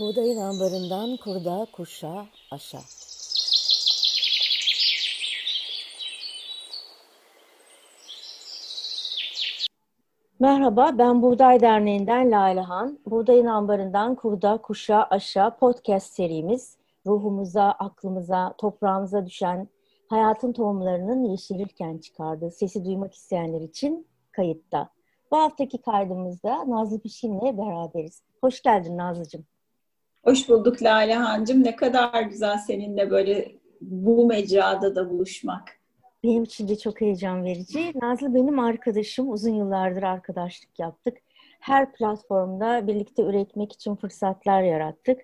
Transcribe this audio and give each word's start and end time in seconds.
Buğdayın 0.00 0.36
ambarından 0.36 1.16
kurda, 1.16 1.66
kuşa, 1.72 2.26
aşa. 2.50 2.78
Merhaba, 10.40 10.98
ben 10.98 11.22
Buğday 11.22 11.60
Derneği'nden 11.60 12.30
Lale 12.30 12.60
Han. 12.60 12.98
Buğdayın 13.06 13.46
ambarından 13.46 14.14
kurda, 14.14 14.56
kuşa, 14.56 15.06
aşa 15.10 15.56
podcast 15.56 16.12
serimiz 16.12 16.76
ruhumuza, 17.06 17.64
aklımıza, 17.64 18.54
toprağımıza 18.58 19.26
düşen 19.26 19.68
hayatın 20.08 20.52
tohumlarının 20.52 21.24
yeşilirken 21.24 21.98
çıkardığı 21.98 22.50
sesi 22.50 22.84
duymak 22.84 23.14
isteyenler 23.14 23.60
için 23.60 24.06
kayıtta. 24.32 24.90
Bu 25.30 25.36
haftaki 25.36 25.82
kaydımızda 25.82 26.70
Nazlı 26.70 27.00
Pişkin'le 27.00 27.58
beraberiz. 27.58 28.22
Hoş 28.40 28.62
geldin 28.62 28.96
Nazlı'cığım. 28.96 29.46
Hoş 30.24 30.48
bulduk 30.48 30.82
Lale 30.82 31.14
Hancım. 31.14 31.64
Ne 31.64 31.76
kadar 31.76 32.22
güzel 32.22 32.58
seninle 32.58 33.10
böyle 33.10 33.52
bu 33.80 34.26
mecrada 34.26 34.94
da 34.94 35.10
buluşmak. 35.10 35.80
Benim 36.24 36.42
için 36.42 36.68
de 36.68 36.78
çok 36.78 37.00
heyecan 37.00 37.44
verici. 37.44 37.92
Nazlı 38.02 38.34
benim 38.34 38.58
arkadaşım. 38.58 39.32
Uzun 39.32 39.54
yıllardır 39.54 40.02
arkadaşlık 40.02 40.78
yaptık. 40.78 41.16
Her 41.60 41.92
platformda 41.92 42.86
birlikte 42.86 43.22
üretmek 43.22 43.72
için 43.72 43.96
fırsatlar 43.96 44.62
yarattık. 44.62 45.20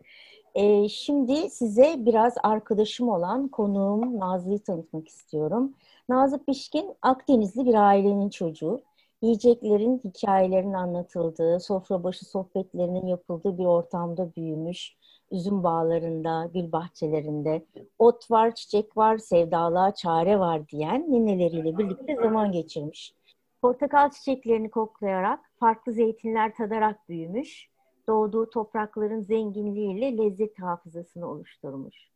Ee, 0.54 0.88
şimdi 0.88 1.50
size 1.50 1.94
biraz 1.98 2.34
arkadaşım 2.42 3.08
olan 3.08 3.48
konuğum 3.48 4.20
Nazlı'yı 4.20 4.58
tanıtmak 4.58 5.08
istiyorum. 5.08 5.74
Nazlı 6.08 6.44
Pişkin 6.44 6.94
Akdenizli 7.02 7.66
bir 7.66 7.74
ailenin 7.74 8.30
çocuğu. 8.30 8.82
Yiyeceklerin, 9.22 10.00
hikayelerin 10.04 10.72
anlatıldığı, 10.72 11.60
sofra 11.60 12.04
başı 12.04 12.24
sohbetlerinin 12.24 13.06
yapıldığı 13.06 13.58
bir 13.58 13.64
ortamda 13.64 14.34
büyümüş. 14.34 14.96
Üzüm 15.30 15.62
bağlarında, 15.62 16.50
gül 16.54 16.72
bahçelerinde, 16.72 17.66
ot 17.98 18.30
var, 18.30 18.54
çiçek 18.54 18.96
var, 18.96 19.18
sevdalığa 19.18 19.94
çare 19.94 20.38
var 20.38 20.68
diyen 20.68 21.12
nineleriyle 21.12 21.78
birlikte 21.78 22.16
zaman 22.16 22.52
geçirmiş. 22.52 23.14
Portakal 23.62 24.10
çiçeklerini 24.10 24.70
koklayarak, 24.70 25.40
farklı 25.60 25.92
zeytinler 25.92 26.54
tadarak 26.54 27.08
büyümüş 27.08 27.68
doğduğu 28.08 28.50
toprakların 28.50 29.20
zenginliğiyle 29.20 30.18
lezzet 30.18 30.58
hafızasını 30.58 31.30
oluşturmuş. 31.30 32.08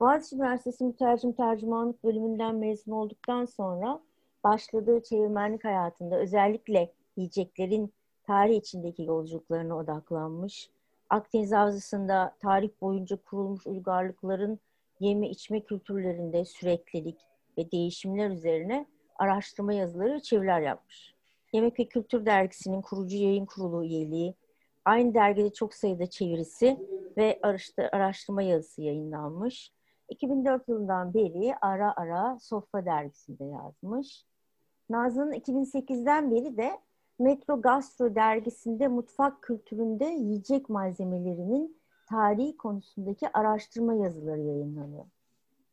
Boğaziçi 0.00 0.36
Üniversitesi 0.36 0.84
Mütercim 0.84 1.32
Tercümanlık 1.32 2.04
bölümünden 2.04 2.54
mezun 2.54 2.92
olduktan 2.92 3.44
sonra 3.44 4.00
başladığı 4.44 5.02
çevirmenlik 5.02 5.64
hayatında 5.64 6.18
özellikle 6.18 6.92
yiyeceklerin 7.16 7.92
tarih 8.26 8.56
içindeki 8.56 9.02
yolculuklarına 9.02 9.76
odaklanmış. 9.76 10.70
Akdeniz 11.10 11.52
Havzası'nda 11.52 12.36
tarih 12.40 12.70
boyunca 12.80 13.16
kurulmuş 13.16 13.66
uygarlıkların 13.66 14.58
yeme 15.00 15.28
içme 15.28 15.60
kültürlerinde 15.60 16.44
süreklilik 16.44 17.18
ve 17.58 17.70
değişimler 17.72 18.30
üzerine 18.30 18.86
araştırma 19.16 19.72
yazıları 19.72 20.14
ve 20.14 20.20
çeviriler 20.20 20.60
yapmış. 20.60 21.14
Yemek 21.52 21.78
ve 21.80 21.88
Kültür 21.88 22.26
Dergisi'nin 22.26 22.82
kurucu 22.82 23.16
yayın 23.16 23.46
kurulu 23.46 23.84
üyeliği, 23.84 24.34
Aynı 24.84 25.14
dergide 25.14 25.52
çok 25.52 25.74
sayıda 25.74 26.06
çevirisi 26.10 26.78
ve 27.16 27.40
araştırma 27.92 28.42
yazısı 28.42 28.82
yayınlanmış. 28.82 29.72
2004 30.08 30.68
yılından 30.68 31.14
beri 31.14 31.54
ara 31.60 31.96
ara 31.96 32.38
Sofra 32.40 32.86
dergisinde 32.86 33.44
yazmış. 33.44 34.24
Nazlı'nın 34.90 35.32
2008'den 35.32 36.30
beri 36.30 36.56
de 36.56 36.78
Metro 37.18 37.60
Gastro 37.60 38.14
dergisinde 38.14 38.88
mutfak 38.88 39.42
kültüründe 39.42 40.04
yiyecek 40.04 40.68
malzemelerinin 40.68 41.76
tarihi 42.08 42.56
konusundaki 42.56 43.28
araştırma 43.32 43.94
yazıları 43.94 44.40
yayınlanıyor. 44.40 45.04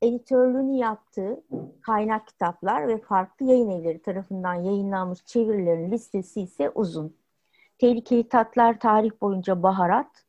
Editörlüğünü 0.02 0.78
yaptığı 0.78 1.44
kaynak 1.82 2.28
kitaplar 2.28 2.88
ve 2.88 2.98
farklı 2.98 3.46
yayın 3.46 3.70
evleri 3.70 4.02
tarafından 4.02 4.54
yayınlanmış 4.54 5.26
çevirilerin 5.26 5.92
listesi 5.92 6.42
ise 6.42 6.70
uzun. 6.70 7.16
Tehlikeli 7.78 8.30
Tatlar 8.30 8.80
Tarih 8.80 9.12
Boyunca 9.22 9.64
Baharat 9.64 10.26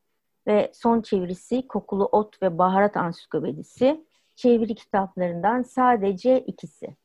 ve 0.46 0.70
son 0.74 1.00
çevirisi 1.00 1.68
Kokulu 1.68 2.04
Ot 2.04 2.42
ve 2.42 2.58
Baharat 2.58 2.96
Ansiklopedisi 2.96 4.04
çeviri 4.34 4.74
kitaplarından 4.74 5.62
sadece 5.62 6.40
ikisi. 6.40 6.96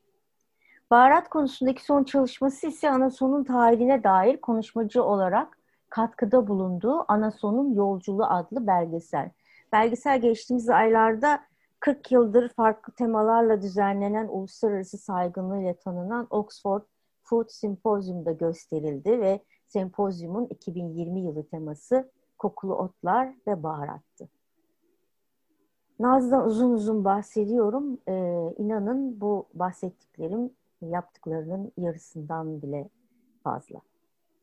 Baharat 0.90 1.28
konusundaki 1.28 1.84
son 1.84 2.04
çalışması 2.04 2.66
ise 2.66 2.90
Anason'un 2.90 3.44
tarihine 3.44 4.04
dair 4.04 4.36
konuşmacı 4.40 5.04
olarak 5.04 5.58
katkıda 5.90 6.46
bulunduğu 6.46 7.04
Anason'un 7.08 7.74
Yolculuğu 7.74 8.24
adlı 8.24 8.66
belgesel. 8.66 9.30
Belgesel 9.72 10.20
geçtiğimiz 10.20 10.68
aylarda 10.68 11.40
40 11.80 12.12
yıldır 12.12 12.48
farklı 12.48 12.92
temalarla 12.92 13.62
düzenlenen 13.62 14.28
uluslararası 14.28 14.98
saygınlığıyla 14.98 15.74
tanınan 15.74 16.26
Oxford 16.30 16.82
Food 17.22 17.48
Symposium'da 17.48 18.32
gösterildi 18.32 19.20
ve 19.20 19.40
sempozyumun 19.66 20.46
2020 20.46 21.20
yılı 21.20 21.46
teması 21.46 22.10
kokulu 22.38 22.74
otlar 22.74 23.34
ve 23.46 23.62
baharattı. 23.62 24.28
Naz'dan 25.98 26.46
uzun 26.46 26.70
uzun 26.70 27.04
bahsediyorum. 27.04 27.98
Ee, 28.08 28.54
inanın 28.58 29.20
bu 29.20 29.46
bahsettiklerim 29.54 30.50
yaptıklarının 30.86 31.72
yarısından 31.76 32.62
bile 32.62 32.88
fazla. 33.44 33.80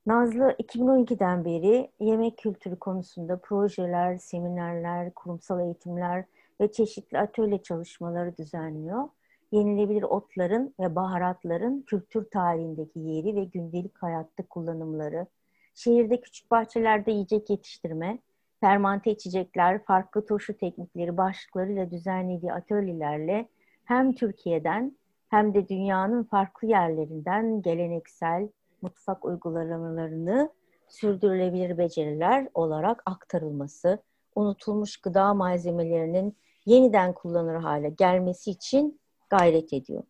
Nazlı 0.05 0.51
2012'den 0.51 1.45
beri 1.45 1.91
yemek 1.99 2.37
kültürü 2.37 2.79
konusunda 2.79 3.37
projeler, 3.37 4.17
seminerler, 4.17 5.13
kurumsal 5.13 5.61
eğitimler 5.61 6.25
ve 6.61 6.71
çeşitli 6.71 7.19
atölye 7.19 7.63
çalışmaları 7.63 8.37
düzenliyor 8.37 9.09
yenilebilir 9.51 10.03
otların 10.03 10.73
ve 10.79 10.95
baharatların 10.95 11.81
kültür 11.81 12.25
tarihindeki 12.29 12.99
yeri 12.99 13.35
ve 13.35 13.43
gündelik 13.43 13.97
hayatta 13.97 14.43
kullanımları, 14.43 15.27
şehirde 15.75 16.21
küçük 16.21 16.51
bahçelerde 16.51 17.11
yiyecek 17.11 17.49
yetiştirme, 17.49 18.19
fermante 18.61 19.11
içecekler, 19.11 19.83
farklı 19.83 20.25
turşu 20.25 20.57
teknikleri 20.57 21.17
başlıklarıyla 21.17 21.91
düzenlediği 21.91 22.53
atölyelerle 22.53 23.49
hem 23.83 24.13
Türkiye'den 24.13 24.97
hem 25.35 25.53
de 25.53 25.69
dünyanın 25.69 26.23
farklı 26.23 26.67
yerlerinden 26.67 27.61
geleneksel 27.61 28.49
mutfak 28.81 29.25
uygulamalarını 29.25 30.49
sürdürülebilir 30.87 31.77
beceriler 31.77 32.47
olarak 32.53 33.03
aktarılması, 33.05 34.03
unutulmuş 34.35 34.97
gıda 34.97 35.33
malzemelerinin 35.33 36.37
yeniden 36.65 37.13
kullanılır 37.13 37.55
hale 37.55 37.89
gelmesi 37.89 38.51
için 38.51 38.99
gayret 39.29 39.73
ediyor. 39.73 40.03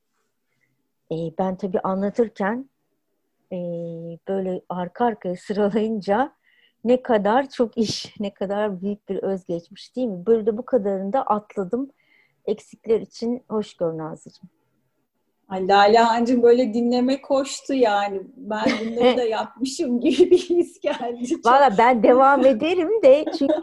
E, 1.11 1.15
ben 1.37 1.55
tabii 1.55 1.79
anlatırken 1.79 2.69
e, 3.51 3.57
böyle 4.27 4.61
arka 4.69 5.05
arkaya 5.05 5.35
sıralayınca 5.35 6.35
ne 6.83 7.01
kadar 7.01 7.49
çok 7.49 7.77
iş, 7.77 8.19
ne 8.19 8.33
kadar 8.33 8.81
büyük 8.81 9.09
bir 9.09 9.17
özgeçmiş 9.23 9.95
değil 9.95 10.07
mi? 10.07 10.25
Böyle 10.25 10.45
de 10.45 10.57
bu 10.57 10.65
kadarını 10.65 11.13
da 11.13 11.23
atladım. 11.23 11.91
Eksikler 12.45 13.01
için 13.01 13.43
hoş 13.49 13.73
gör 13.73 13.97
Nazlıcığım. 13.97 14.49
Ay 15.50 15.67
Lale 15.67 15.97
Hancım 15.97 16.44
böyle 16.44 16.73
dinleme 16.73 17.22
koştu 17.22 17.73
yani. 17.73 18.22
Ben 18.38 18.66
bunları 18.81 19.17
da 19.17 19.23
yapmışım 19.23 20.00
gibi 20.00 20.31
bir 20.31 20.38
his 20.38 20.79
geldi. 20.79 21.35
Valla 21.45 21.75
ben 21.78 22.03
devam 22.03 22.45
ederim 22.45 23.01
de 23.03 23.25
çünkü 23.38 23.53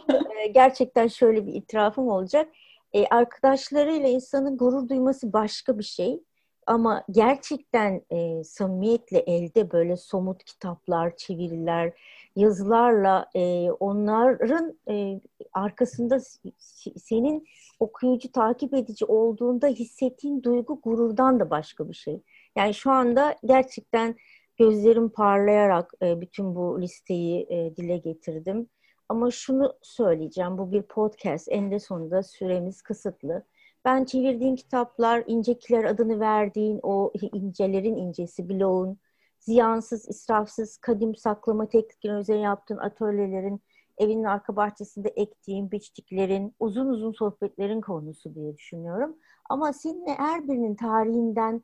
e, 0.44 0.47
gerçekten 0.47 1.09
şöyle 1.09 1.47
bir 1.47 1.54
itirafım 1.54 2.09
olacak 2.09 2.48
e, 2.92 3.06
arkadaşlarıyla 3.06 4.09
insanın 4.09 4.56
gurur 4.56 4.88
duyması 4.88 5.32
başka 5.32 5.78
bir 5.78 5.84
şey. 5.84 6.21
Ama 6.66 7.04
gerçekten 7.10 8.02
e, 8.10 8.44
samimiyetle 8.44 9.18
elde 9.18 9.70
böyle 9.70 9.96
somut 9.96 10.44
kitaplar, 10.44 11.16
çeviriler, 11.16 11.92
yazılarla 12.36 13.26
e, 13.34 13.70
onların 13.70 14.78
e, 14.88 15.20
arkasında 15.53 16.18
senin 16.97 17.47
okuyucu, 17.80 18.32
takip 18.32 18.74
edici 18.74 19.04
olduğunda 19.04 19.66
hissettiğin 19.66 20.42
duygu 20.42 20.80
gururdan 20.80 21.41
da 21.41 21.50
başka 21.50 21.88
bir 21.88 21.94
şey. 21.94 22.22
Yani 22.56 22.74
şu 22.74 22.91
anda 22.91 23.36
gerçekten 23.44 24.16
gözlerim 24.58 25.08
parlayarak 25.08 25.92
e, 26.03 26.20
bütün 26.20 26.54
bu 26.54 26.80
listeyi 26.80 27.47
e, 27.50 27.76
dile 27.76 27.97
getirdim. 27.97 28.68
Ama 29.08 29.30
şunu 29.30 29.74
söyleyeceğim, 29.82 30.58
bu 30.58 30.72
bir 30.72 30.82
podcast. 30.82 31.48
En 31.50 31.70
de 31.70 31.78
sonunda 31.78 32.22
süremiz 32.22 32.82
kısıtlı. 32.82 33.44
Ben 33.84 34.04
çevirdiğim 34.04 34.56
kitaplar, 34.56 35.24
incekiler 35.26 35.84
adını 35.84 36.20
verdiğin 36.20 36.80
o 36.82 37.12
incelerin 37.32 37.96
incesi, 37.96 38.48
bloğun, 38.48 38.98
ziyansız, 39.38 40.08
israfsız, 40.08 40.76
kadim 40.76 41.16
saklama 41.16 41.68
teknikleri 41.68 42.20
üzerine 42.20 42.42
yaptığın 42.42 42.76
atölyelerin, 42.76 43.62
evinin 43.98 44.24
arka 44.24 44.56
bahçesinde 44.56 45.08
ektiğin 45.08 45.70
biçtiklerin, 45.70 46.54
uzun 46.60 46.86
uzun 46.86 47.12
sohbetlerin 47.12 47.80
konusu 47.80 48.34
diye 48.34 48.56
düşünüyorum. 48.56 49.16
Ama 49.50 49.72
seninle 49.72 50.14
her 50.14 50.48
birinin 50.48 50.74
tarihinden 50.74 51.62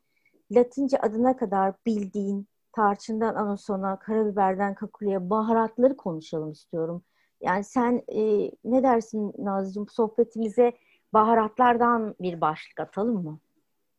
Latince 0.50 0.98
adına 0.98 1.36
kadar 1.36 1.74
bildiğin, 1.86 2.48
tarçından 2.72 3.34
anasona, 3.34 3.98
karabiberden 3.98 4.74
kakuleye, 4.74 5.30
baharatları 5.30 5.96
konuşalım 5.96 6.52
istiyorum 6.52 7.02
Yani 7.40 7.64
sen 7.64 8.02
e, 8.08 8.50
ne 8.64 8.82
dersin 8.82 9.32
Nazlıcığım 9.38 9.88
sohbetimize 9.88 10.72
baharatlardan 11.12 12.14
bir 12.20 12.40
başlık 12.40 12.80
atalım 12.80 13.24
mı? 13.24 13.38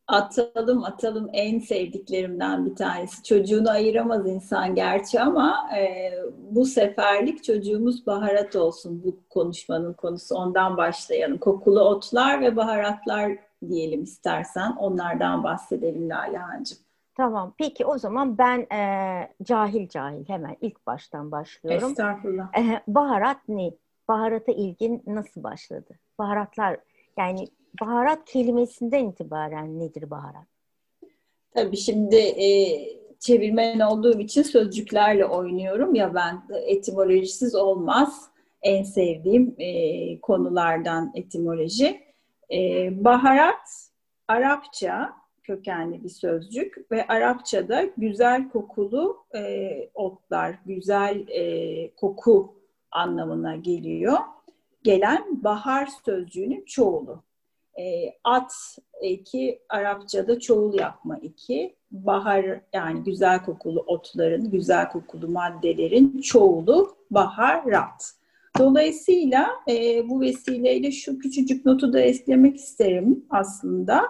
Atalım 0.08 0.84
atalım 0.84 1.30
en 1.34 1.60
sevdiklerimden 1.60 2.66
bir 2.66 2.76
tanesi. 2.76 3.24
Çocuğunu 3.24 3.70
ayıramaz 3.70 4.28
insan 4.28 4.76
gerçi 4.76 5.22
ama 5.22 5.70
e, 5.78 6.12
bu 6.38 6.66
seferlik 6.66 7.44
çocuğumuz 7.44 8.08
baharat 8.08 8.56
olsun 8.56 9.04
bu 9.06 9.16
konuşmanın 9.30 9.94
konusu. 9.94 10.36
Ondan 10.36 10.78
başlayalım. 10.78 11.38
Kokulu 11.38 11.80
otlar 11.80 12.42
ve 12.42 12.56
baharatlar 12.56 13.32
diyelim 13.70 14.04
istersen. 14.04 14.72
Onlardan 14.72 15.44
bahsedelim 15.44 16.10
Lalehancığım. 16.10 16.78
Tamam. 17.18 17.54
Peki 17.58 17.86
o 17.86 17.98
zaman 17.98 18.38
ben 18.38 18.60
e, 18.60 19.34
cahil 19.44 19.90
cahil 19.90 20.30
hemen 20.30 20.58
ilk 20.62 20.88
baştan 20.88 21.32
başlıyorum. 21.32 21.90
Estağfurullah. 21.90 22.58
E, 22.58 22.84
baharat 22.88 23.38
ne? 23.48 23.72
Baharata 24.08 24.52
ilgin 24.52 25.04
nasıl 25.08 25.44
başladı? 25.44 26.00
Baharatlar 26.20 26.78
yani 27.20 27.48
baharat 27.82 28.26
kelimesinden 28.26 29.06
itibaren 29.06 29.80
nedir 29.80 30.10
baharat? 30.10 30.48
Tabii 31.54 31.78
şimdi 31.78 32.16
e, 32.16 32.48
çevirmen 33.20 33.80
olduğum 33.80 34.20
için 34.20 34.44
sözcüklerle 34.44 35.26
oynuyorum 35.26 35.96
ya 35.96 36.14
ben 36.14 36.42
etimolojisiz 36.66 37.56
olmaz. 37.56 38.30
En 38.62 38.84
sevdiğim 38.84 39.56
e, 39.58 40.20
konulardan 40.22 41.12
etimoloji. 41.16 42.02
E, 42.52 42.90
baharat 43.04 43.90
Arapça 44.28 45.14
kökenli 45.44 46.04
bir 46.04 46.10
sözcük 46.10 46.92
ve 46.92 47.08
Arapçada 47.08 47.86
güzel 47.98 48.50
kokulu 48.50 49.18
e, 49.36 49.70
otlar, 49.94 50.56
güzel 50.66 51.28
e, 51.28 51.92
koku 51.96 52.56
anlamına 52.92 53.56
geliyor. 53.56 54.18
Gelen 54.84 55.44
bahar 55.44 55.90
sözcüğünün 56.06 56.66
çoğulu. 56.66 57.24
E, 57.80 57.84
at 58.24 58.54
iki 59.02 59.62
Arapçada 59.70 60.40
çoğul 60.40 60.80
yapma 60.80 61.18
iki. 61.18 61.76
Bahar 61.92 62.62
yani 62.74 63.04
güzel 63.04 63.46
kokulu 63.46 63.80
otların, 63.80 64.52
güzel 64.52 64.90
kokulu 64.90 65.28
maddelerin 65.28 66.22
çoğulu 66.22 66.96
baharat. 67.12 68.14
Dolayısıyla 68.60 69.50
e, 69.70 70.10
bu 70.10 70.22
vesileyle 70.22 70.92
şu 70.92 71.20
küçücük 71.20 71.66
notu 71.66 71.94
da 71.94 72.00
eklemek 72.00 72.56
isterim 72.56 73.26
aslında. 73.30 74.04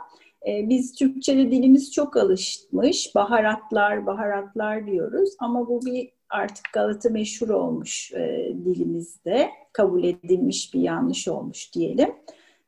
E, 0.47 0.69
biz 0.69 0.93
Türkçe'de 0.93 1.51
dilimiz 1.51 1.91
çok 1.91 2.17
alışmış. 2.17 3.15
Baharatlar, 3.15 4.05
baharatlar 4.05 4.87
diyoruz 4.87 5.29
ama 5.39 5.67
bu 5.67 5.81
bir 5.85 6.18
artık 6.29 6.65
Galata 6.73 7.09
meşhur 7.09 7.49
olmuş 7.49 8.13
e, 8.13 8.53
dilimizde. 8.65 9.49
Kabul 9.73 10.03
edilmiş 10.03 10.73
bir 10.73 10.81
yanlış 10.81 11.27
olmuş 11.27 11.73
diyelim. 11.73 12.15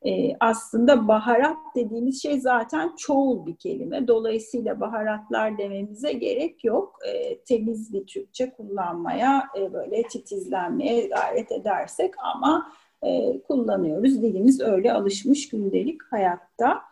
E, 0.06 0.36
aslında 0.40 1.08
baharat 1.08 1.56
dediğimiz 1.76 2.22
şey 2.22 2.40
zaten 2.40 2.92
çoğul 2.96 3.46
bir 3.46 3.56
kelime. 3.56 4.08
Dolayısıyla 4.08 4.80
baharatlar 4.80 5.58
dememize 5.58 6.12
gerek 6.12 6.64
yok. 6.64 6.98
E, 7.06 7.38
temiz 7.38 7.92
bir 7.92 8.06
Türkçe 8.06 8.50
kullanmaya, 8.50 9.44
e, 9.58 9.72
böyle 9.72 10.02
titizlenmeye 10.02 11.06
gayret 11.06 11.52
edersek 11.52 12.14
ama 12.18 12.72
e, 13.02 13.40
kullanıyoruz. 13.42 14.22
Dilimiz 14.22 14.60
öyle 14.60 14.92
alışmış 14.92 15.48
gündelik 15.48 16.02
hayatta. 16.10 16.82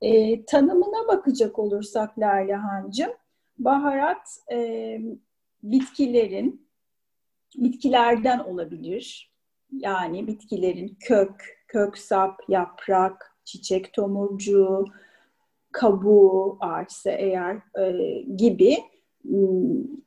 E, 0.00 0.44
tanımına 0.44 1.08
bakacak 1.08 1.58
olursak 1.58 2.18
Lale 2.18 2.58
baharat 3.58 4.38
e, 4.52 5.00
bitkilerin, 5.62 6.66
bitkilerden 7.56 8.38
olabilir. 8.38 9.30
Yani 9.72 10.26
bitkilerin 10.26 10.96
kök, 11.00 11.64
kök 11.68 11.98
sap, 11.98 12.40
yaprak, 12.48 13.36
çiçek 13.44 13.92
tomurcuğu, 13.92 14.84
kabuğu 15.72 16.56
ağaçsa 16.60 17.10
eğer 17.10 17.56
e, 17.78 18.20
gibi 18.36 18.76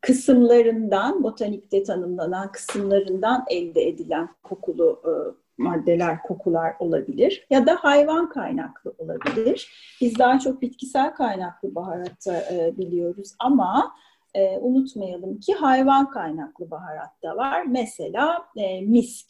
kısımlarından, 0.01 1.23
botanikte 1.23 1.83
tanımlanan 1.83 2.51
kısımlarından 2.51 3.45
elde 3.49 3.87
edilen 3.87 4.29
kokulu 4.43 5.01
e, 5.05 5.11
maddeler, 5.57 6.23
kokular 6.23 6.75
olabilir 6.79 7.47
ya 7.49 7.65
da 7.65 7.75
hayvan 7.75 8.29
kaynaklı 8.29 8.93
olabilir. 8.97 9.71
Biz 10.01 10.19
daha 10.19 10.39
çok 10.39 10.61
bitkisel 10.61 11.15
kaynaklı 11.15 11.75
baharatı 11.75 12.33
e, 12.33 12.73
biliyoruz 12.77 13.35
ama 13.39 13.95
e, 14.33 14.57
unutmayalım 14.57 15.39
ki 15.39 15.53
hayvan 15.53 16.09
kaynaklı 16.09 16.71
baharat 16.71 17.23
da 17.23 17.35
var. 17.35 17.63
Mesela 17.65 18.45
e, 18.55 18.81
misk 18.81 19.27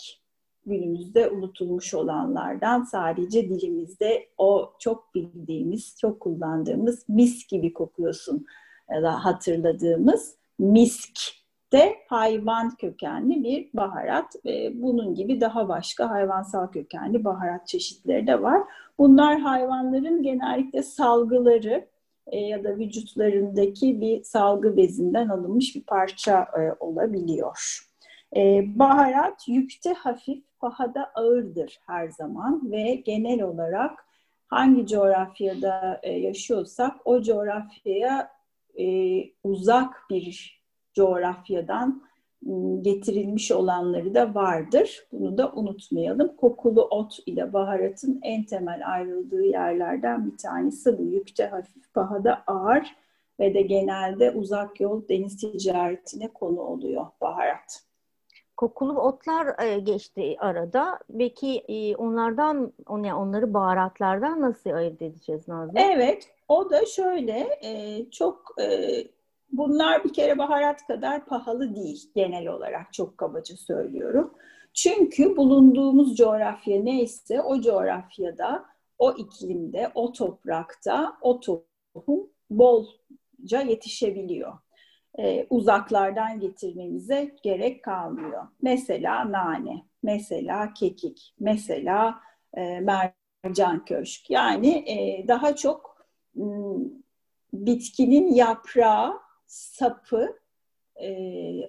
günümüzde 0.66 1.30
unutulmuş 1.30 1.94
olanlardan 1.94 2.84
sadece 2.84 3.50
dilimizde 3.50 4.28
o 4.38 4.74
çok 4.80 5.16
bildiğimiz, 5.16 5.98
çok 6.02 6.20
kullandığımız 6.20 7.10
mis 7.10 7.48
gibi 7.48 7.74
kokuyorsun 7.74 8.46
ya 8.92 9.04
da 9.04 9.26
hatırladığımız 9.26 10.36
misk 10.60 11.20
de 11.74 11.96
hayvan 12.10 12.76
kökenli 12.76 13.44
bir 13.44 13.70
baharat 13.74 14.36
ve 14.46 14.72
bunun 14.82 15.16
gibi 15.16 15.42
daha 15.42 15.70
başka 15.70 16.10
hayvansal 16.10 16.68
kökenli 16.68 17.26
baharat 17.26 17.68
çeşitleri 17.68 18.28
de 18.28 18.42
var. 18.42 18.62
Bunlar 19.00 19.40
hayvanların 19.40 20.24
genellikle 20.24 20.84
salgıları 20.84 21.88
e, 22.28 22.38
ya 22.38 22.64
da 22.64 22.78
vücutlarındaki 22.78 24.02
bir 24.02 24.24
salgı 24.24 24.78
bezinden 24.78 25.28
alınmış 25.28 25.76
bir 25.76 25.84
parça 25.84 26.48
e, 26.60 26.84
olabiliyor. 26.84 27.90
E, 28.36 28.64
baharat 28.80 29.48
yükte 29.48 29.94
hafif, 29.94 30.44
pahada 30.60 31.12
ağırdır 31.16 31.80
her 31.86 32.08
zaman 32.10 32.72
ve 32.72 32.96
genel 32.96 33.42
olarak 33.42 34.06
hangi 34.48 34.88
coğrafyada 34.88 36.02
yaşıyorsak 36.04 36.96
o 37.06 37.22
coğrafyaya 37.22 38.32
uzak 39.44 40.06
bir 40.10 40.62
coğrafyadan 40.94 42.04
getirilmiş 42.82 43.52
olanları 43.52 44.16
da 44.16 44.36
vardır. 44.36 45.08
Bunu 45.12 45.38
da 45.38 45.52
unutmayalım. 45.52 46.36
Kokulu 46.36 46.82
ot 46.82 47.20
ile 47.26 47.54
baharatın 47.54 48.20
en 48.24 48.44
temel 48.44 48.94
ayrıldığı 48.94 49.44
yerlerden 49.44 50.32
bir 50.32 50.38
tanesi 50.38 50.98
bu. 50.98 51.04
Yükte 51.04 51.46
hafif, 51.46 51.94
pahada 51.94 52.44
ağır 52.48 52.96
ve 53.40 53.54
de 53.54 53.62
genelde 53.62 54.32
uzak 54.32 54.82
yol 54.82 55.08
deniz 55.08 55.38
ticaretine 55.38 56.28
konu 56.28 56.62
oluyor 56.62 57.06
baharat. 57.22 57.84
Kokulu 58.58 59.00
otlar 59.02 59.64
e, 59.66 59.80
geçti 59.80 60.36
arada. 60.40 61.00
Peki 61.18 61.64
e, 61.68 61.96
onlardan, 61.96 62.74
onları 62.88 63.54
baharatlardan 63.54 64.42
nasıl 64.42 64.70
ayırt 64.70 65.02
edeceğiz 65.02 65.48
Nazlı? 65.48 65.80
Evet, 65.80 66.30
o 66.48 66.70
da 66.70 66.86
şöyle 66.86 67.60
e, 67.64 68.02
çok 68.12 68.56
Bunlar 69.54 70.04
bir 70.04 70.14
kere 70.14 70.38
baharat 70.38 70.88
kadar 70.88 71.26
pahalı 71.26 71.76
değil 71.76 72.12
genel 72.16 72.48
olarak 72.48 72.94
çok 72.94 73.18
kabaca 73.18 73.56
söylüyorum. 73.56 74.34
Çünkü 74.74 75.38
bulunduğumuz 75.38 76.16
coğrafya 76.16 76.84
neyse 76.84 77.42
o 77.42 77.62
coğrafyada, 77.62 78.66
o 79.00 79.12
iklimde, 79.12 79.92
o 79.96 80.12
toprakta 80.12 81.18
o 81.22 81.40
tohum 81.40 82.30
bolca 82.50 83.62
yetişebiliyor. 83.62 84.54
Ee, 85.20 85.48
uzaklardan 85.50 86.40
getirmemize 86.40 87.36
gerek 87.44 87.84
kalmıyor. 87.84 88.48
Mesela 88.62 89.32
nane, 89.32 89.86
mesela 90.04 90.74
kekik, 90.74 91.36
mesela 91.40 92.16
e, 92.58 92.80
mercan 92.80 93.86
köşk. 93.86 94.30
Yani 94.30 94.70
e, 94.70 95.28
daha 95.28 95.56
çok 95.56 96.06
m, 96.36 96.76
bitkinin 97.54 98.34
yaprağı 98.34 99.23
sapı 99.54 100.38
e, 100.96 101.10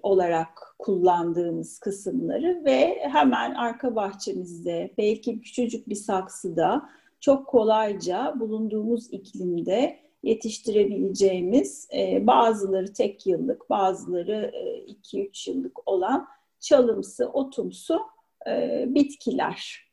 olarak 0.02 0.74
kullandığımız 0.78 1.78
kısımları 1.78 2.62
ve 2.64 2.98
hemen 3.12 3.54
arka 3.54 3.96
bahçemizde 3.96 4.94
belki 4.98 5.40
küçücük 5.40 5.88
bir 5.88 5.94
saksıda 5.94 6.88
çok 7.20 7.46
kolayca 7.46 8.40
bulunduğumuz 8.40 9.12
iklimde 9.12 9.98
yetiştirebileceğimiz 10.22 11.88
e, 11.94 12.26
bazıları 12.26 12.92
tek 12.92 13.26
yıllık 13.26 13.70
bazıları 13.70 14.52
2-3 15.04 15.50
e, 15.50 15.52
yıllık 15.52 15.88
olan 15.88 16.28
çalımsı, 16.60 17.28
otumsu 17.28 18.00
e, 18.46 18.84
bitkiler. 18.88 19.90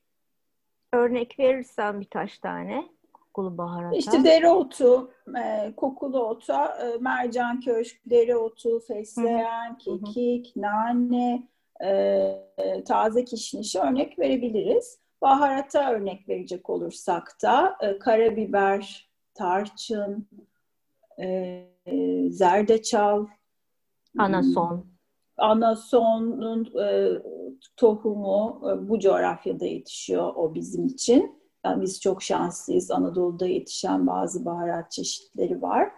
Örnek 0.93 1.39
verirsen 1.39 2.01
birkaç 2.01 2.39
tane 2.39 2.89
kokulu 3.33 3.57
baharata? 3.57 3.95
İşte 3.95 4.23
dereotu, 4.23 5.11
e, 5.43 5.73
kokulu 5.75 6.19
ota, 6.19 6.65
e, 6.65 6.97
mercan 6.97 7.59
köşk, 7.59 8.01
dereotu, 8.05 8.79
fesleğen, 8.79 9.77
kekik, 9.77 10.55
nane, 10.55 11.47
e, 11.83 12.83
taze 12.87 13.25
kişnişi 13.25 13.79
örnek 13.79 14.19
verebiliriz. 14.19 14.99
Baharata 15.21 15.91
örnek 15.91 16.29
verecek 16.29 16.69
olursak 16.69 17.37
da 17.43 17.77
e, 17.81 17.99
karabiber, 17.99 19.09
tarçın, 19.33 20.27
e, 21.19 21.67
zerdeçal, 22.29 23.25
anason. 24.17 24.91
Anasonun 25.37 26.65
e, 26.79 27.09
tohumu 27.77 28.61
e, 28.69 28.89
bu 28.89 28.99
coğrafyada 28.99 29.65
yetişiyor 29.65 30.33
o 30.35 30.55
bizim 30.55 30.85
için. 30.85 31.40
Yani 31.65 31.81
biz 31.81 32.01
çok 32.01 32.23
şanslıyız. 32.23 32.91
Anadolu'da 32.91 33.47
yetişen 33.47 34.07
bazı 34.07 34.45
baharat 34.45 34.91
çeşitleri 34.91 35.61
var. 35.61 35.89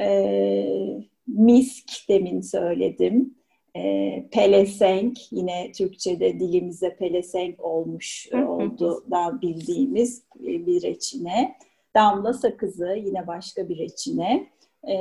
E, 0.00 0.98
misk 1.26 2.08
demin 2.08 2.40
söyledim. 2.40 3.34
E, 3.76 4.28
pelesenk 4.32 5.32
yine 5.32 5.72
Türkçe'de 5.72 6.40
dilimize 6.40 6.96
pelesenk 6.96 7.64
olmuş 7.64 8.28
oldu 8.32 9.04
da 9.10 9.40
bildiğimiz 9.42 10.24
bir 10.40 10.82
reçine. 10.82 11.56
Damla 11.96 12.32
sakızı 12.32 12.96
yine 13.04 13.26
başka 13.26 13.68
bir 13.68 13.78
reçine. 13.78 14.46
E, 14.84 14.96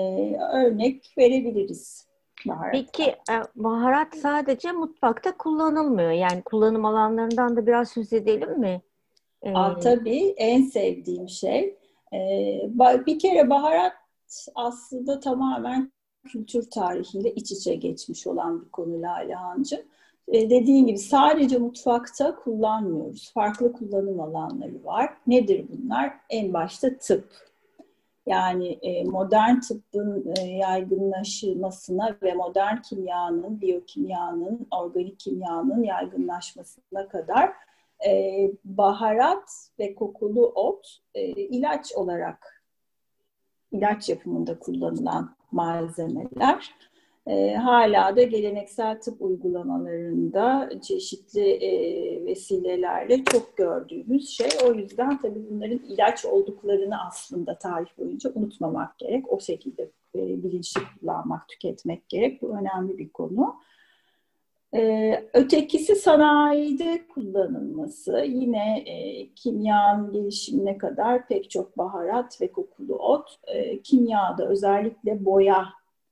örnek 0.53 1.13
verebiliriz. 1.17 2.08
Baharat. 2.48 2.72
Peki 2.74 3.03
e, 3.03 3.36
baharat 3.55 4.15
sadece 4.15 4.72
mutfakta 4.72 5.38
kullanılmıyor. 5.38 6.12
Yani 6.12 6.41
kullanım 6.41 6.86
alanlarından 6.86 7.55
da 7.55 7.67
biraz 7.67 7.89
söz 7.89 8.13
edelim 8.13 8.60
mi? 8.60 8.82
Ee... 9.43 9.53
Aa, 9.53 9.79
tabii 9.79 10.33
en 10.38 10.62
sevdiğim 10.62 11.29
şey. 11.29 11.77
Ee, 12.13 12.69
bir 13.05 13.19
kere 13.19 13.50
baharat 13.50 13.93
aslında 14.55 15.19
tamamen 15.19 15.91
kültür 16.27 16.69
tarihiyle 16.69 17.33
iç 17.33 17.51
içe 17.51 17.75
geçmiş 17.75 18.27
olan 18.27 18.65
bir 18.65 18.69
konu 18.69 19.01
Lale 19.01 19.33
Hancı. 19.33 19.85
Ee, 20.27 20.50
dediğim 20.50 20.88
gibi 20.88 20.97
sadece 20.97 21.57
mutfakta 21.57 22.35
kullanmıyoruz. 22.35 23.31
Farklı 23.33 23.73
kullanım 23.73 24.19
alanları 24.19 24.83
var. 24.83 25.13
Nedir 25.27 25.65
bunlar? 25.69 26.13
En 26.29 26.53
başta 26.53 26.97
tıp. 26.97 27.53
Yani 28.25 28.67
e, 28.67 29.03
modern 29.03 29.59
tıbbın 29.59 30.33
e, 30.38 30.41
yaygınlaşmasına 30.41 32.17
ve 32.23 32.33
modern 32.33 32.77
kimyanın, 32.77 33.62
biyokimyanın, 33.62 34.67
organik 34.71 35.19
kimyanın 35.19 35.83
yaygınlaşmasına 35.83 37.07
kadar 37.07 37.53
e, 38.07 38.51
baharat 38.65 39.69
ve 39.79 39.95
kokulu 39.95 40.45
ot 40.45 40.88
e, 41.13 41.27
ilaç 41.27 41.93
olarak 41.95 42.63
ilaç 43.72 44.10
yapımında 44.10 44.60
kullanılan 44.60 45.36
malzemeler. 45.51 46.75
E, 47.27 47.55
hala 47.55 48.15
da 48.15 48.24
geleneksel 48.24 49.01
tıp 49.01 49.22
uygulamalarında 49.22 50.69
çeşitli 50.81 51.50
e, 51.50 51.72
vesilelerle 52.25 53.24
çok 53.24 53.57
gördüğümüz 53.57 54.29
şey. 54.29 54.50
O 54.65 54.74
yüzden 54.74 55.22
tabii 55.22 55.50
bunların 55.50 55.79
ilaç 55.79 56.25
olduklarını 56.25 57.05
aslında 57.07 57.57
tarih 57.57 57.98
boyunca 57.98 58.31
unutmamak 58.36 58.98
gerek. 58.98 59.31
O 59.31 59.39
şekilde 59.39 59.91
e, 60.15 60.43
bilinçli 60.43 60.81
kullanmak, 61.00 61.50
tüketmek 61.50 62.10
gerek. 62.10 62.41
Bu 62.41 62.57
önemli 62.57 62.98
bir 62.98 63.10
konu. 63.10 63.55
Ee, 64.75 65.30
ötekisi 65.34 65.96
sanayide 65.96 67.08
kullanılması. 67.08 68.25
Yine 68.27 68.80
e, 68.80 69.27
kimyanın 69.34 70.12
gelişimine 70.12 70.77
kadar 70.77 71.27
pek 71.27 71.50
çok 71.50 71.77
baharat 71.77 72.42
ve 72.42 72.51
kokulu 72.51 72.96
ot. 72.96 73.39
E, 73.48 73.82
kimyada 73.82 74.48
özellikle 74.50 75.25
boya 75.25 75.65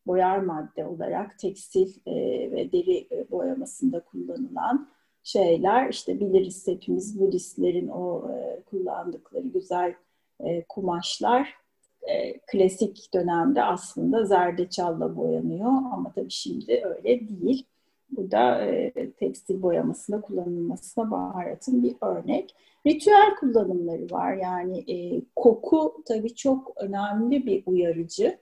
boyar 0.08 0.38
madde 0.38 0.86
olarak 0.86 1.40
tekstil 1.40 1.94
e, 2.06 2.14
ve 2.52 2.72
deri 2.72 3.08
e, 3.12 3.32
boyamasında 3.32 4.00
kullanılan 4.00 4.90
şeyler. 5.24 5.90
İşte 5.90 6.20
biliriz 6.20 6.68
hepimiz 6.68 7.20
Budistlerin 7.20 7.88
o 7.88 8.32
e, 8.32 8.64
kullandıkları 8.64 9.48
güzel 9.48 9.94
e, 10.40 10.64
kumaşlar 10.64 11.54
e, 12.02 12.40
klasik 12.40 13.14
dönemde 13.14 13.64
aslında 13.64 14.26
zerdeçalla 14.26 15.16
boyanıyor 15.16 15.70
ama 15.70 16.12
tabii 16.16 16.32
şimdi 16.32 16.82
öyle 16.86 17.30
değil. 17.30 17.66
Bu 18.12 18.32
da 18.32 18.62
e, 18.66 19.12
tekstil 19.12 19.62
boyamasında 19.62 20.22
kullanılmasına 20.22 21.12
baharatın 21.12 21.84
bir 21.84 21.96
örnek. 22.02 22.56
Ritüel 22.88 23.36
kullanımları 23.40 24.08
var 24.12 24.34
yani 24.34 24.92
e, 24.92 25.22
koku 25.36 26.04
tabii 26.08 26.36
çok 26.36 26.74
önemli 26.78 27.46
bir 27.46 27.64
uyarıcı 27.66 28.38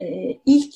e, 0.00 0.38
ilk 0.46 0.74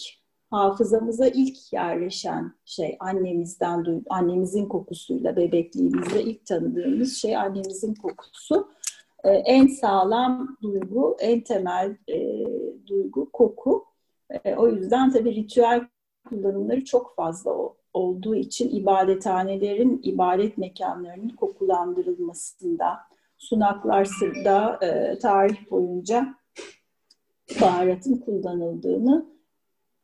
hafızamıza 0.50 1.26
ilk 1.26 1.72
yerleşen 1.72 2.54
şey 2.64 2.96
annemizden 3.00 3.84
duy, 3.84 4.00
annemizin 4.10 4.66
kokusuyla 4.66 5.36
bebekliğimizde 5.36 6.22
ilk 6.22 6.46
tanıdığımız 6.46 7.16
şey 7.16 7.36
annemizin 7.36 7.94
kokusu. 7.94 8.68
E, 9.24 9.30
en 9.30 9.66
sağlam 9.66 10.56
duygu, 10.62 11.16
en 11.20 11.40
temel 11.40 11.96
e, 12.08 12.46
duygu 12.86 13.30
koku. 13.32 13.84
E, 14.44 14.54
o 14.54 14.68
yüzden 14.68 15.12
tabii 15.12 15.34
ritüel 15.34 15.88
kullanımları 16.28 16.84
çok 16.84 17.16
fazla 17.16 17.50
o, 17.50 17.76
olduğu 17.96 18.34
için 18.34 18.76
ibadethanelerin, 18.76 20.00
ibadet 20.02 20.58
mekanlarının 20.58 21.28
kokulandırılmasında, 21.28 22.98
sunaklar 23.38 24.04
sırda 24.04 24.78
e, 24.82 25.18
tarih 25.18 25.70
boyunca 25.70 26.34
baharatın 27.60 28.16
kullanıldığını 28.16 29.26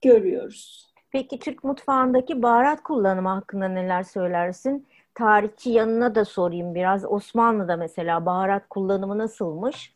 görüyoruz. 0.01 0.93
Peki 1.11 1.39
Türk 1.39 1.65
mutfağındaki 1.65 2.43
baharat 2.43 2.83
kullanımı 2.83 3.29
hakkında 3.29 3.69
neler 3.69 4.03
söylersin? 4.03 4.87
Tarihçi 5.15 5.71
yanına 5.71 6.15
da 6.15 6.25
sorayım 6.25 6.75
biraz. 6.75 7.05
Osmanlı'da 7.05 7.77
mesela 7.77 8.27
baharat 8.27 8.69
kullanımı 8.69 9.19
nasılmış? 9.19 9.95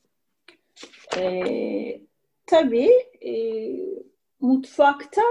Ee, 1.16 2.00
tabii 2.46 2.90
e, 3.20 3.32
mutfakta 4.40 5.22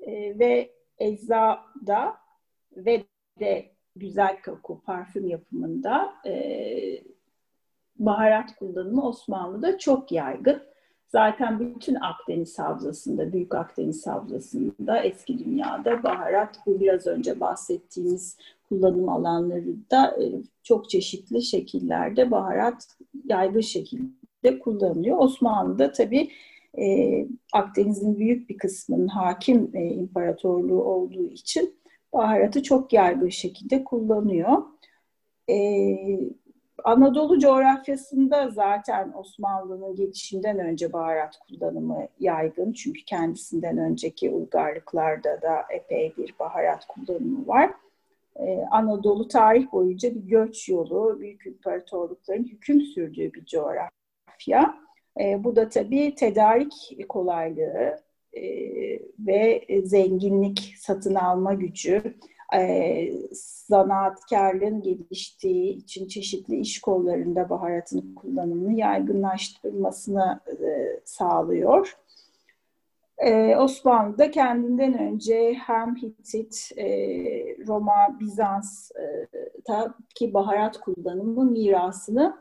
e, 0.00 0.38
ve 0.38 0.81
eczada 1.02 2.16
ve 2.76 3.04
de 3.40 3.72
güzel 3.96 4.42
koku, 4.42 4.80
parfüm 4.86 5.28
yapımında 5.28 6.14
e, 6.26 6.32
baharat 7.98 8.56
kullanımı 8.56 9.08
Osmanlı'da 9.08 9.78
çok 9.78 10.12
yaygın. 10.12 10.62
Zaten 11.08 11.60
bütün 11.60 11.94
Akdeniz 11.94 12.58
Havzası'nda, 12.58 13.32
Büyük 13.32 13.54
Akdeniz 13.54 14.06
Havzası'nda, 14.06 14.98
eski 14.98 15.38
dünyada 15.38 16.02
baharat, 16.02 16.58
bu 16.66 16.80
biraz 16.80 17.06
önce 17.06 17.40
bahsettiğimiz 17.40 18.36
kullanım 18.68 19.08
alanları 19.08 19.90
da 19.90 20.16
e, 20.22 20.42
çok 20.62 20.90
çeşitli 20.90 21.42
şekillerde 21.42 22.30
baharat 22.30 22.96
yaygın 23.24 23.60
şekilde 23.60 24.58
kullanılıyor. 24.58 25.18
Osmanlı'da 25.18 25.92
tabii 25.92 26.30
e, 26.78 27.26
Akdeniz'in 27.52 28.18
büyük 28.18 28.50
bir 28.50 28.58
kısmının 28.58 29.08
hakim 29.08 29.70
e, 29.74 29.84
imparatorluğu 29.84 30.82
olduğu 30.82 31.26
için 31.26 31.74
baharatı 32.12 32.62
çok 32.62 32.92
yaygın 32.92 33.28
şekilde 33.28 33.84
kullanıyor. 33.84 34.62
E, 35.50 35.56
Anadolu 36.84 37.38
coğrafyasında 37.38 38.50
zaten 38.50 39.12
Osmanlı'nın 39.16 39.94
gelişinden 39.94 40.58
önce 40.58 40.92
baharat 40.92 41.38
kullanımı 41.38 42.08
yaygın. 42.20 42.72
Çünkü 42.72 43.04
kendisinden 43.04 43.78
önceki 43.78 44.30
uygarlıklarda 44.30 45.42
da 45.42 45.64
epey 45.70 46.12
bir 46.18 46.34
baharat 46.38 46.86
kullanımı 46.86 47.46
var. 47.46 47.70
Ee, 48.36 48.64
Anadolu 48.70 49.28
tarih 49.28 49.72
boyunca 49.72 50.14
bir 50.14 50.20
göç 50.20 50.68
yolu, 50.68 51.20
büyük 51.20 51.46
imparatorlukların 51.46 52.44
hüküm 52.44 52.80
sürdüğü 52.80 53.32
bir 53.32 53.44
coğrafya. 53.44 54.81
Ee, 55.20 55.44
bu 55.44 55.56
da 55.56 55.68
tabii 55.68 56.14
tedarik 56.14 56.98
kolaylığı 57.08 58.00
e, 58.32 58.42
ve 59.18 59.66
zenginlik, 59.84 60.74
satın 60.78 61.14
alma 61.14 61.54
gücü, 61.54 62.16
e, 62.56 63.12
zanaatkarlığın 63.68 64.82
geliştiği 64.82 65.76
için 65.76 66.08
çeşitli 66.08 66.56
iş 66.56 66.80
kollarında 66.80 67.50
baharatın 67.50 68.14
kullanımını 68.14 68.78
yaygınlaştırmasını 68.78 70.40
e, 70.48 71.00
sağlıyor. 71.04 71.96
Ee, 73.18 73.56
Osmanlı'da 73.56 74.30
kendinden 74.30 74.98
önce 74.98 75.54
hem 75.66 75.96
Hitit, 75.96 76.68
e, 76.76 76.86
Roma, 77.66 78.20
Bizans'taki 78.20 80.34
baharat 80.34 80.80
kullanımı 80.80 81.44
mirasını 81.44 82.36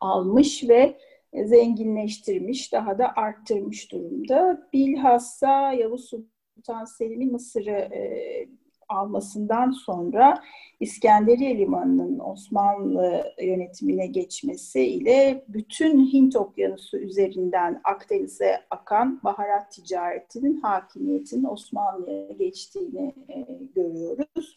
almış 0.00 0.68
ve 0.68 0.98
zenginleştirmiş, 1.34 2.72
daha 2.72 2.98
da 2.98 3.12
arttırmış 3.16 3.92
durumda. 3.92 4.68
Bilhassa 4.72 5.72
Yavuz 5.72 6.08
Sultan 6.08 6.84
Selim'in 6.84 7.32
Mısır'ı 7.32 7.70
e, 7.70 8.48
almasından 8.88 9.70
sonra 9.70 10.42
İskenderiye 10.80 11.58
Limanı'nın 11.58 12.18
Osmanlı 12.18 13.24
yönetimine 13.42 14.06
geçmesi 14.06 14.80
ile 14.80 15.44
bütün 15.48 16.12
Hint 16.12 16.36
Okyanusu 16.36 16.98
üzerinden 16.98 17.80
Akdeniz'e 17.84 18.60
akan 18.70 19.20
baharat 19.24 19.72
ticaretinin 19.72 20.60
hakimiyetinin 20.60 21.44
Osmanlı'ya 21.44 22.32
geçtiğini 22.32 23.14
e, 23.28 23.46
görüyoruz. 23.74 24.56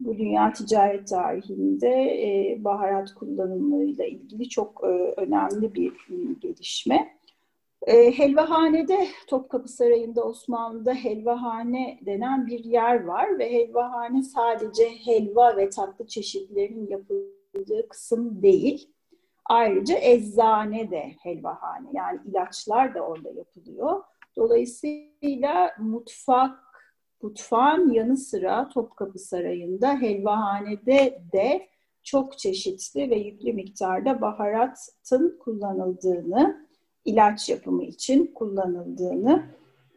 Bu 0.00 0.18
dünya 0.18 0.52
ticaret 0.52 1.08
tarihinde 1.08 1.88
e, 1.88 2.64
baharat 2.64 3.14
kullanımıyla 3.14 4.04
ilgili 4.04 4.48
çok 4.48 4.84
e, 4.84 4.86
önemli 5.16 5.74
bir 5.74 5.92
gelişme. 6.40 7.18
E, 7.86 8.18
Helvahane'de, 8.18 9.06
Topkapı 9.26 9.68
Sarayı'nda 9.68 10.24
Osmanlı'da 10.24 10.94
helvahane 10.94 11.98
denen 12.06 12.46
bir 12.46 12.64
yer 12.64 13.04
var 13.04 13.38
ve 13.38 13.52
helvahane 13.52 14.22
sadece 14.22 14.88
helva 15.04 15.56
ve 15.56 15.70
tatlı 15.70 16.06
çeşitlerinin 16.06 16.88
yapıldığı 16.88 17.88
kısım 17.88 18.42
değil. 18.42 18.90
Ayrıca 19.44 19.98
eczane 19.98 20.90
de 20.90 21.12
helvahane 21.22 21.88
yani 21.92 22.20
ilaçlar 22.24 22.94
da 22.94 23.00
orada 23.00 23.30
yapılıyor. 23.30 24.02
Dolayısıyla 24.36 25.70
mutfak, 25.78 26.67
mutfağın 27.22 27.92
yanı 27.92 28.16
sıra 28.16 28.68
Topkapı 28.68 29.18
Sarayı'nda 29.18 30.00
helvahanede 30.00 31.22
de 31.32 31.68
çok 32.02 32.38
çeşitli 32.38 33.10
ve 33.10 33.16
yüklü 33.16 33.52
miktarda 33.52 34.20
baharatın 34.20 35.38
kullanıldığını, 35.40 36.68
ilaç 37.04 37.48
yapımı 37.48 37.84
için 37.84 38.26
kullanıldığını 38.34 39.44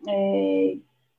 e, 0.09 0.15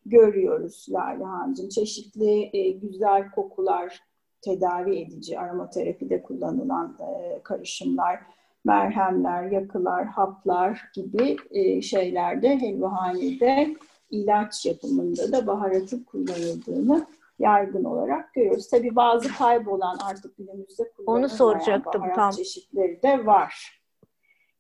görüyoruz 0.07 0.87
Lale 0.91 1.25
Hancım. 1.25 1.69
Çeşitli 1.69 2.51
e, 2.53 2.71
güzel 2.71 3.31
kokular, 3.31 4.01
tedavi 4.41 4.99
edici 4.99 5.39
aromaterapide 5.39 6.23
kullanılan 6.23 6.99
e, 7.01 7.43
karışımlar, 7.43 8.21
merhemler, 8.65 9.51
yakılar, 9.51 10.07
haplar 10.07 10.91
gibi 10.95 11.37
e, 11.51 11.83
şeylerde 11.83 12.61
helvahanede 12.61 13.77
ilaç 14.13 14.67
yapımında 14.67 15.33
da 15.33 15.47
baharatın 15.47 16.05
kullanıldığını 16.05 17.07
yaygın 17.39 17.85
olarak 17.85 18.35
görüyoruz. 18.35 18.69
Tabii 18.71 18.97
bazı 18.97 19.35
kaybolan 19.35 19.99
artık 20.11 20.37
günümüzde 20.37 20.93
kullanılan 20.97 21.21
Onu 21.23 21.29
soracaktım 21.29 22.03
baharat 22.03 22.17
tam. 22.17 22.31
çeşitleri 22.31 23.03
de 23.03 23.27
var. 23.27 23.83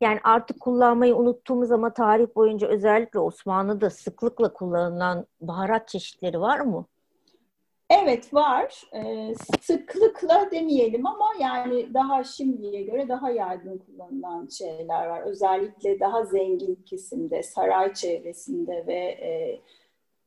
Yani 0.01 0.21
artık 0.25 0.61
kullanmayı 0.61 1.17
unuttuğumuz 1.17 1.73
ama 1.73 1.93
tarih 1.93 2.27
boyunca 2.37 2.69
özellikle 2.69 3.19
Osmanlı'da 3.19 3.91
sıklıkla 3.91 4.53
kullanılan 4.53 5.27
baharat 5.41 5.89
çeşitleri 5.89 6.41
var 6.41 6.61
mı? 6.61 6.87
Evet 7.93 8.35
var. 8.35 8.83
Ee, 8.95 9.35
sıklıkla 9.61 10.49
demeyelim 10.51 11.07
ama 11.07 11.27
yani 11.41 11.95
daha 11.95 12.25
şimdiye 12.25 12.83
göre 12.83 13.09
daha 13.09 13.31
yaygın 13.31 13.79
kullanılan 13.79 14.47
şeyler 14.47 15.07
var. 15.07 15.23
Özellikle 15.23 16.01
daha 16.01 16.25
zengin 16.25 16.79
kesimde, 16.87 17.43
saray 17.43 17.95
çevresinde 17.95 18.85
ve 18.87 18.95
e, 18.95 19.61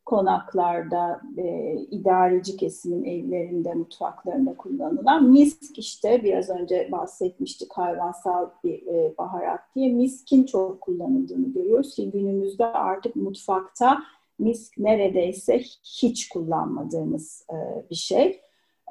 konaklarda, 0.05 1.21
e, 1.37 1.75
idareci 1.91 2.57
kesimin 2.57 3.03
evlerinde, 3.03 3.73
mutfaklarında 3.73 4.57
kullanılan 4.57 5.23
misk 5.23 5.77
işte 5.77 6.23
biraz 6.23 6.49
önce 6.49 6.89
bahsetmiştik 6.91 7.73
hayvansal 7.73 8.49
bir 8.63 8.87
e, 8.87 9.17
baharat 9.17 9.61
diye 9.75 9.93
miskin 9.93 10.43
çok 10.43 10.81
kullanıldığını 10.81 11.53
görüyoruz 11.53 11.95
ki 11.95 12.11
günümüzde 12.11 12.65
artık 12.65 13.15
mutfakta 13.15 14.03
misk 14.39 14.77
neredeyse 14.77 15.59
hiç 15.83 16.29
kullanmadığımız 16.29 17.45
e, 17.49 17.89
bir 17.89 17.95
şey. 17.95 18.41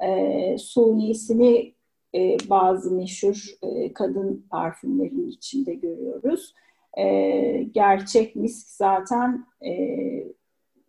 E, 0.03 0.57
sunisini 0.57 1.73
e, 2.15 2.37
bazı 2.49 2.91
meşhur 2.91 3.55
e, 3.61 3.93
kadın 3.93 4.45
parfümlerin 4.49 5.27
içinde 5.27 5.73
görüyoruz. 5.73 6.53
E, 6.97 7.67
gerçek 7.73 8.35
misk 8.35 8.67
zaten 8.69 9.45
e, 9.65 9.71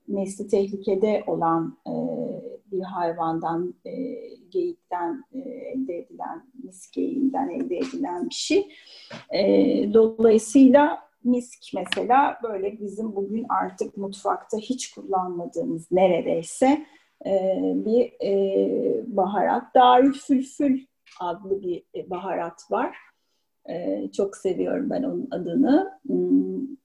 nesli 0.08 0.48
tehlikede 0.48 1.25
olan 1.26 1.78
e, 1.86 1.92
bir 2.72 2.82
hayvandan, 2.82 3.75
e, 3.84 3.92
geyikten 4.50 5.25
e, 5.32 5.38
elde 5.38 5.98
edilen, 5.98 6.46
misk 6.64 6.92
geyiğinden 6.92 7.48
elde 7.48 7.76
edilen 7.76 8.28
bir 8.28 8.34
şey. 8.34 8.68
E, 9.30 9.44
dolayısıyla 9.94 11.05
misk 11.26 11.71
mesela 11.75 12.38
böyle 12.42 12.80
bizim 12.80 13.16
bugün 13.16 13.47
artık 13.49 13.97
mutfakta 13.97 14.59
hiç 14.59 14.90
kullanmadığımız 14.90 15.92
neredeyse 15.92 16.87
e, 17.26 17.62
bir 17.75 18.12
e, 18.23 19.16
baharat. 19.16 19.75
Darülfülfül 19.75 20.87
adlı 21.21 21.62
bir 21.62 21.82
e, 21.95 22.10
baharat 22.10 22.71
var. 22.71 22.97
E, 23.69 24.08
çok 24.17 24.36
seviyorum 24.36 24.91
ben 24.91 25.02
onun 25.02 25.28
adını. 25.30 25.99
Hmm, 26.06 26.76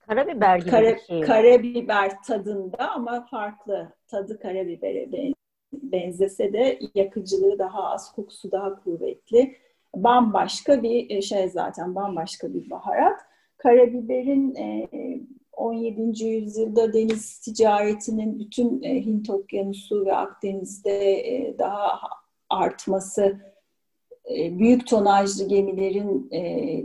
Karabiber 0.00 0.58
gibi 0.58 0.70
Kara, 0.70 0.94
bir 0.94 0.98
şey. 0.98 1.20
Karabiber 1.20 2.22
tadında 2.22 2.90
ama 2.90 3.26
farklı. 3.26 3.92
Tadı 4.08 4.38
karabibere 4.38 5.32
benzese 5.72 6.52
de 6.52 6.78
yakıcılığı 6.94 7.58
daha 7.58 7.82
az, 7.82 8.12
kokusu 8.12 8.52
daha 8.52 8.82
kuvvetli. 8.82 9.56
Bambaşka 9.96 10.82
bir 10.82 11.22
şey 11.22 11.48
zaten, 11.48 11.94
bambaşka 11.94 12.54
bir 12.54 12.70
baharat. 12.70 13.20
Karabiberin 13.62 14.54
17. 15.52 16.24
yüzyılda 16.24 16.92
deniz 16.92 17.38
ticaretinin 17.38 18.38
bütün 18.38 18.82
e, 18.82 19.06
Hint 19.06 19.30
Okyanusu 19.30 20.06
ve 20.06 20.16
Akdeniz'de 20.16 21.12
e, 21.12 21.58
daha 21.58 22.00
artması, 22.50 23.40
büyük 24.30 24.86
tonajlı 24.86 25.48
gemilerin 25.48 26.28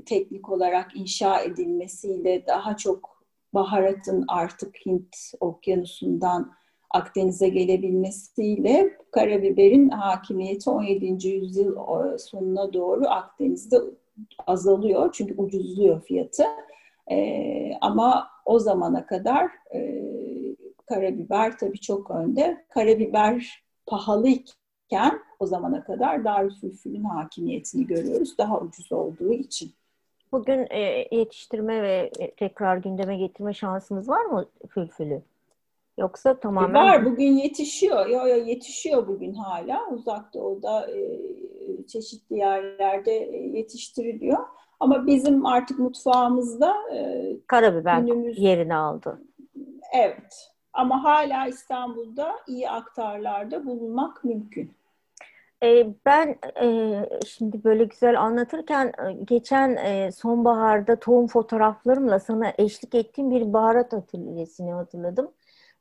teknik 0.06 0.50
olarak 0.50 0.96
inşa 0.96 1.42
edilmesiyle 1.42 2.48
daha 2.48 2.78
çok 2.78 3.24
baharatın 3.54 4.26
artık 4.28 4.76
Hint 4.86 5.16
Okyanusu'ndan 5.40 6.52
Akdeniz'e 6.90 7.50
gelebilmesiyle 7.50 8.98
karabiberin 9.12 9.90
hakimiyeti 9.90 10.70
17. 10.70 11.28
yüzyıl 11.28 11.76
sonuna 12.18 12.74
doğru 12.74 13.08
Akdeniz'de 13.08 13.78
azalıyor 14.47 15.10
çünkü 15.13 15.36
ucuzluyor 15.38 16.01
fiyatı. 16.01 16.43
E, 17.12 17.78
ama 17.82 18.28
o 18.45 18.60
zamana 18.60 19.06
kadar 19.06 19.51
e, 19.73 20.01
karabiber 20.89 21.58
tabii 21.58 21.80
çok 21.80 22.12
önde. 22.12 22.65
Karabiber 22.69 23.63
pahalıyken 23.86 25.19
o 25.39 25.45
zamana 25.45 25.84
kadar 25.84 26.23
Darülfülfül'ün 26.23 27.04
hakimiyetini 27.04 27.88
görüyoruz 27.88 28.38
daha 28.38 28.60
ucuz 28.60 28.91
olduğu 28.91 29.34
için. 29.34 29.71
Bugün 30.32 30.67
e, 30.69 31.08
yetiştirme 31.12 31.84
ve 31.84 32.12
tekrar 32.38 32.78
gündeme 32.78 33.17
getirme 33.17 33.54
şansımız 33.54 34.10
var 34.10 34.25
mı 34.25 34.45
fülfülü? 34.69 35.21
Yoksa 35.98 36.40
tamamen... 36.40 36.70
E 36.70 36.74
var 36.74 37.06
bugün 37.06 37.32
yetişiyor. 37.32 38.08
Yo, 38.08 38.28
yo, 38.28 38.36
yetişiyor 38.36 39.08
bugün 39.08 39.34
hala. 39.34 39.90
Uzak 39.92 40.34
Doğu'da 40.34 40.92
e, 40.92 41.20
çeşitli 41.88 42.38
yerlerde 42.38 43.12
e, 43.12 43.38
yetiştiriliyor. 43.38 44.40
Ama 44.80 45.08
bizim 45.08 45.46
artık 45.46 45.80
mutfağımızda 45.80 46.76
e, 46.94 47.28
karabiber 47.48 48.00
günümüz... 48.00 48.40
yerini 48.40 48.76
aldı. 48.76 49.22
Evet. 49.94 50.52
Ama 50.74 51.04
hala 51.04 51.48
İstanbul'da 51.48 52.32
iyi 52.48 52.70
aktarlarda 52.70 53.66
bulunmak 53.66 54.24
mümkün. 54.24 54.72
E, 55.64 55.88
ben 56.06 56.36
şimdi 57.28 57.64
böyle 57.64 57.84
güzel 57.84 58.22
anlatırken 58.22 58.92
geçen 59.26 60.10
sonbaharda 60.10 60.96
tohum 60.96 61.28
fotoğraflarımla 61.28 62.20
sana 62.20 62.54
eşlik 62.58 62.96
ettiğim 62.96 63.32
bir 63.32 63.54
baharat 63.54 63.94
atölyesini 63.94 64.74
hatırladım 64.74 65.32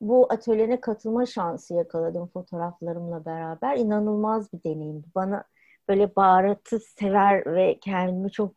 bu 0.08 0.26
atölyene 0.32 0.80
katılma 0.80 1.26
şansı 1.26 1.74
yakaladım 1.74 2.26
fotoğraflarımla 2.26 3.24
beraber. 3.24 3.76
İnanılmaz 3.76 4.52
bir 4.52 4.64
deneyimdi. 4.64 5.06
Bana 5.14 5.44
böyle 5.88 6.16
baharatı 6.16 6.78
sever 6.78 7.54
ve 7.54 7.78
kendimi 7.80 8.30
çok 8.30 8.54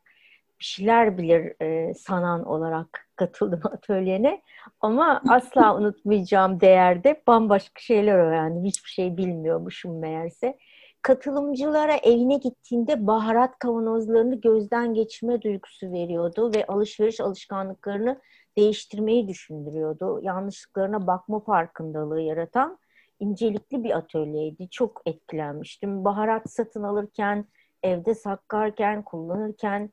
bir 0.60 0.66
şeyler 0.66 1.18
bilir 1.18 1.62
e, 1.62 1.94
sanan 1.94 2.46
olarak 2.46 3.08
katıldım 3.16 3.62
atölyene. 3.72 4.42
Ama 4.82 5.22
asla 5.30 5.76
unutmayacağım 5.80 6.60
değerde 6.60 7.24
bambaşka 7.28 7.80
şeyler 7.82 8.16
öğrendim. 8.16 8.66
Hiçbir 8.66 8.90
şey 8.90 9.18
bilmiyormuşum 9.18 10.00
meğerse. 10.00 10.58
Katılımcılara 11.02 11.96
evine 11.96 12.38
gittiğinde 12.38 13.08
baharat 13.08 13.60
kavanozlarını 13.60 14.42
gözden 14.42 14.94
geçirme 14.94 15.42
duygusu 15.42 15.92
veriyordu 15.92 16.52
ve 16.56 16.66
alışveriş 16.66 17.22
alışkanlıklarını 17.22 18.22
değiştirmeyi 18.58 19.28
düşündürüyordu. 19.28 20.20
Yanlışlıklarına 20.24 21.08
bakma 21.08 21.40
farkındalığı 21.40 22.22
yaratan 22.22 22.78
incelikli 23.20 23.84
bir 23.84 23.98
atölyeydi. 23.98 24.70
Çok 24.70 25.02
etkilenmiştim. 25.06 26.06
Baharat 26.06 26.52
satın 26.52 26.84
alırken, 26.84 27.46
evde 27.84 28.16
saklarken, 28.16 29.02
kullanırken 29.02 29.90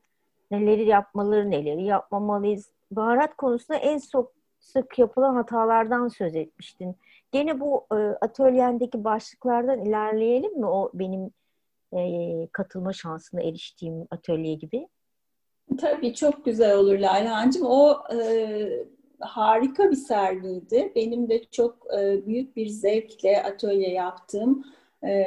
neleri 0.51 0.85
yapmaları, 0.85 1.51
neleri 1.51 1.83
yapmamalıyız. 1.83 2.71
Baharat 2.91 3.35
konusunda 3.37 3.79
en 3.79 3.99
çok 4.11 4.31
sık 4.59 4.99
yapılan 4.99 5.35
hatalardan 5.35 6.07
söz 6.07 6.35
etmiştin. 6.35 6.95
Gene 7.31 7.59
bu 7.59 7.87
e, 7.91 7.95
atölyendeki 7.95 9.03
başlıklardan 9.03 9.85
ilerleyelim 9.85 10.59
mi? 10.59 10.65
O 10.65 10.91
benim 10.93 11.31
e, 11.93 12.47
katılma 12.51 12.93
şansına 12.93 13.41
eriştiğim 13.41 14.07
atölye 14.11 14.53
gibi. 14.53 14.87
Tabii 15.77 16.13
çok 16.13 16.45
güzel 16.45 16.77
olur 16.77 16.99
Laylancığım. 16.99 17.65
O 17.65 17.97
e, 18.13 18.85
harika 19.19 19.91
bir 19.91 19.95
sergiydi. 19.95 20.91
Benim 20.95 21.29
de 21.29 21.43
çok 21.51 21.77
e, 21.99 22.25
büyük 22.27 22.55
bir 22.55 22.67
zevkle 22.67 23.43
atölye 23.43 23.91
yaptığım 23.91 24.63
e, 25.03 25.25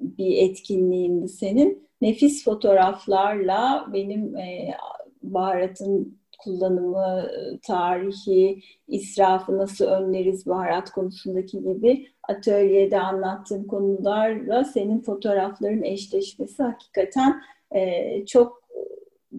bir 0.00 0.36
etkinliğindi 0.36 1.28
senin. 1.28 1.88
Nefis 2.00 2.44
fotoğraflarla 2.44 3.86
benim 3.92 4.36
e, 4.36 4.74
baharatın 5.22 6.18
kullanımı, 6.38 7.30
tarihi, 7.62 8.62
israfı 8.88 9.58
nasıl 9.58 9.84
önleriz 9.84 10.46
baharat 10.46 10.90
konusundaki 10.90 11.62
gibi 11.62 12.06
atölyede 12.28 13.00
anlattığım 13.00 13.66
konularla 13.66 14.64
senin 14.64 15.00
fotoğrafların 15.00 15.82
eşleşmesi 15.82 16.62
hakikaten 16.62 17.42
e, 17.74 18.26
çok 18.26 18.61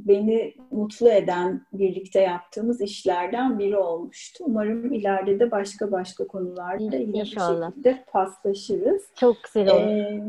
beni 0.07 0.53
mutlu 0.71 1.09
eden 1.09 1.65
birlikte 1.73 2.21
yaptığımız 2.21 2.81
işlerden 2.81 3.59
biri 3.59 3.77
olmuştu. 3.77 4.43
Umarım 4.47 4.93
ileride 4.93 5.39
de 5.39 5.51
başka 5.51 5.91
başka 5.91 6.27
konularda 6.27 6.95
yine 6.95 7.19
İnşallah. 7.19 7.67
bu 7.67 7.71
şekilde 7.71 8.03
paslaşırız. 8.11 9.03
Çok 9.15 9.35
güzel 9.43 9.71
olur. 9.71 9.81
Ee, 9.81 10.23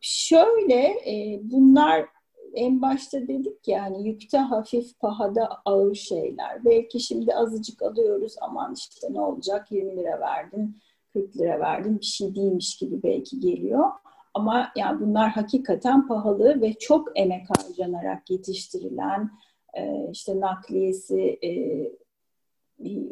şöyle 0.00 0.82
e, 0.84 1.40
bunlar 1.42 2.06
en 2.54 2.82
başta 2.82 3.28
dedik 3.28 3.68
yani 3.68 4.08
yükte 4.08 4.38
hafif, 4.38 5.00
pahada 5.00 5.48
ağır 5.64 5.94
şeyler. 5.94 6.64
Belki 6.64 7.00
şimdi 7.00 7.34
azıcık 7.34 7.82
alıyoruz 7.82 8.34
aman 8.40 8.74
işte 8.74 9.06
ne 9.10 9.20
olacak 9.20 9.72
20 9.72 9.96
lira 9.96 10.20
verdin, 10.20 10.76
40 11.12 11.36
lira 11.36 11.60
verdin 11.60 12.00
bir 12.00 12.04
şey 12.04 12.34
değilmiş 12.34 12.76
gibi 12.76 13.02
belki 13.02 13.40
geliyor. 13.40 13.90
Ama 14.34 14.72
yani 14.76 15.00
bunlar 15.00 15.30
hakikaten 15.30 16.06
pahalı 16.06 16.60
ve 16.60 16.72
çok 16.72 17.08
emek 17.14 17.46
harcanarak 17.50 18.30
yetiştirilen 18.30 19.30
e, 19.74 20.08
işte 20.12 20.40
nakliyesi 20.40 21.38
e, 21.44 21.52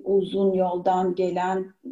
uzun 0.04 0.52
yoldan 0.52 1.14
gelen 1.14 1.74
e, 1.84 1.90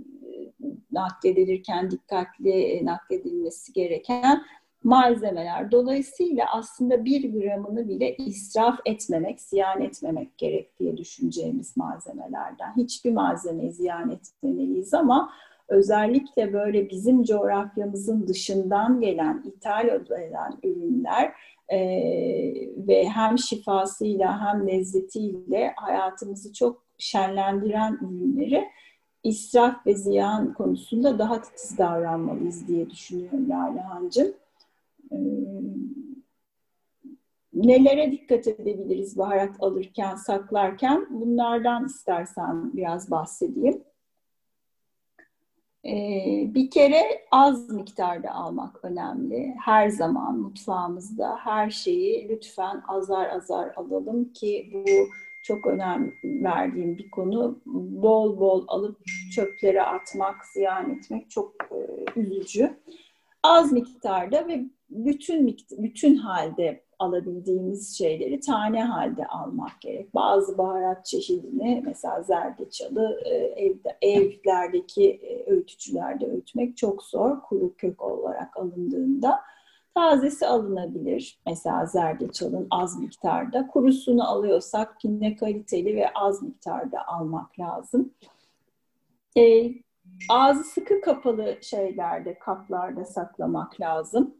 nakledilirken 0.93 1.91
dikkatli 1.91 2.51
e, 2.51 2.85
nakledilmesi 2.85 3.73
gereken 3.73 4.45
malzemeler. 4.85 5.71
Dolayısıyla 5.71 6.47
aslında 6.53 7.05
bir 7.05 7.33
gramını 7.33 7.89
bile 7.89 8.17
israf 8.17 8.79
etmemek, 8.85 9.41
ziyan 9.41 9.83
etmemek 9.83 10.39
gerek 10.39 10.79
diye 10.79 10.97
düşüneceğimiz 10.97 11.77
malzemelerden. 11.77 12.77
Hiçbir 12.77 13.13
malzemeyi 13.13 13.73
ziyan 13.73 14.11
etmemeliyiz 14.11 14.95
ama 14.95 15.31
özellikle 15.69 16.53
böyle 16.53 16.91
bizim 16.91 17.23
coğrafyamızın 17.23 18.27
dışından 18.27 19.01
gelen, 19.01 19.45
ithal 19.47 19.89
edilen 19.89 20.53
ürünler 20.63 21.33
e, 21.69 21.79
ve 22.89 23.09
hem 23.09 23.39
şifasıyla 23.39 24.47
hem 24.47 24.69
lezzetiyle 24.69 25.73
hayatımızı 25.77 26.53
çok 26.53 26.85
şenlendiren 26.99 27.99
ürünleri 28.03 28.69
israf 29.25 29.87
ve 29.87 29.95
ziyan 29.95 30.55
konusunda 30.55 31.19
daha 31.19 31.43
titiz 31.43 31.79
davranmalıyız 31.79 32.69
diye 32.69 32.91
düşünüyorum 32.91 33.51
Lale 33.51 33.81
Hancım. 33.81 34.29
Ee, 35.13 35.17
nelere 37.53 38.13
dikkat 38.13 38.47
edebiliriz 38.49 39.19
baharat 39.19 39.57
alırken, 39.61 40.17
saklarken? 40.17 41.07
Bunlardan 41.11 41.87
istersen 41.87 42.77
biraz 42.77 43.11
bahsedeyim. 43.11 43.83
Ee, 45.89 46.55
bir 46.55 46.71
kere 46.71 47.03
az 47.31 47.71
miktarda 47.71 48.31
almak 48.31 48.85
önemli. 48.85 49.55
Her 49.65 49.89
zaman 49.89 50.39
mutfağımızda 50.39 51.37
her 51.37 51.71
şeyi 51.71 52.29
lütfen 52.29 52.83
azar 52.89 53.29
azar 53.29 53.73
alalım 53.77 54.33
ki 54.33 54.71
bu 54.73 55.09
çok 55.43 55.67
önem 55.67 56.13
verdiğim 56.25 56.99
bir 56.99 57.11
konu. 57.11 57.61
Bol 58.03 58.41
bol 58.41 58.65
alıp 58.69 58.99
çöplere 59.35 59.83
atmak, 59.83 60.45
ziyan 60.47 60.91
etmek 60.91 61.31
çok 61.31 61.55
e, 61.71 62.21
üzücü. 62.21 62.77
Az 63.43 63.73
miktarda 63.73 64.49
ve 64.49 64.65
bütün 64.91 65.57
bütün 65.79 66.17
halde 66.17 66.83
alabildiğimiz 66.99 67.99
şeyleri 67.99 68.41
tane 68.41 68.85
halde 68.85 69.27
almak 69.27 69.81
gerek. 69.81 70.15
Bazı 70.15 70.59
baharat 70.59 71.07
çeşidini 71.07 71.83
mesela 71.87 72.23
zerdeçalı 72.23 73.21
e, 73.25 73.35
evde, 73.35 73.99
evlerdeki 74.03 75.11
e, 75.11 75.51
öğütücülerde 75.51 76.27
öğütmek 76.27 76.77
çok 76.77 77.03
zor 77.03 77.41
kuru 77.43 77.75
kök 77.77 78.03
olarak 78.03 78.57
alındığında. 78.57 79.41
Tazesi 79.95 80.47
alınabilir. 80.47 81.41
Mesela 81.47 81.87
zerdeçalın 81.87 82.67
az 82.71 83.01
miktarda. 83.01 83.67
Kurusunu 83.67 84.31
alıyorsak 84.31 84.97
yine 85.05 85.37
kaliteli 85.37 85.97
ve 85.97 86.13
az 86.15 86.43
miktarda 86.43 87.07
almak 87.07 87.59
lazım. 87.59 88.13
E, 89.39 89.71
ağzı 90.29 90.65
sıkı 90.65 91.01
kapalı 91.01 91.59
şeylerde, 91.63 92.39
kaplarda 92.39 93.05
saklamak 93.05 93.81
lazım 93.81 94.35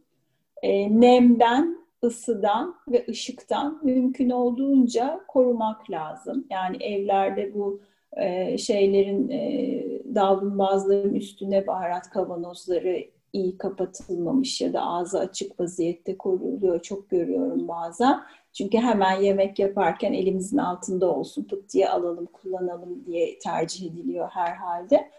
e, 0.61 1.01
nemden, 1.01 1.77
ısıdan 2.03 2.75
ve 2.91 3.05
ışıktan 3.09 3.79
mümkün 3.83 4.29
olduğunca 4.29 5.21
korumak 5.27 5.91
lazım. 5.91 6.45
Yani 6.49 6.83
evlerde 6.83 7.53
bu 7.53 7.81
e, 8.17 8.57
şeylerin 8.57 9.29
e, 9.29 9.83
davlumbazların 10.15 11.13
üstüne 11.13 11.67
baharat 11.67 12.09
kavanozları 12.09 13.05
iyi 13.33 13.57
kapatılmamış 13.57 14.61
ya 14.61 14.73
da 14.73 14.81
ağzı 14.81 15.19
açık 15.19 15.59
vaziyette 15.59 16.17
koruluyor. 16.17 16.81
Çok 16.81 17.09
görüyorum 17.09 17.67
bazen. 17.67 18.21
Çünkü 18.53 18.77
hemen 18.77 19.21
yemek 19.21 19.59
yaparken 19.59 20.13
elimizin 20.13 20.57
altında 20.57 21.15
olsun, 21.15 21.43
pıt 21.43 21.73
diye 21.73 21.89
alalım, 21.89 22.25
kullanalım 22.25 23.05
diye 23.05 23.39
tercih 23.39 23.91
ediliyor 23.91 24.29
herhalde. 24.29 25.09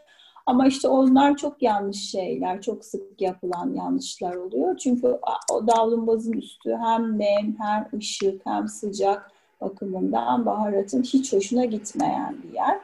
Ama 0.50 0.66
işte 0.66 0.88
onlar 0.88 1.36
çok 1.36 1.62
yanlış 1.62 2.10
şeyler, 2.10 2.62
çok 2.62 2.84
sık 2.84 3.20
yapılan 3.20 3.74
yanlışlar 3.74 4.34
oluyor. 4.34 4.76
Çünkü 4.76 5.18
o 5.52 5.66
davlumbazın 5.66 6.32
üstü 6.32 6.76
hem 6.76 7.18
nem, 7.18 7.56
hem 7.58 7.88
ışık, 7.98 8.46
hem 8.46 8.68
sıcak 8.68 9.30
bakımından 9.60 10.46
baharatın 10.46 11.02
hiç 11.02 11.32
hoşuna 11.32 11.64
gitmeyen 11.64 12.36
bir 12.42 12.54
yer. 12.54 12.80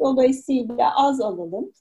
Dolayısıyla 0.00 0.92
az 0.96 1.20
alalım. 1.20 1.72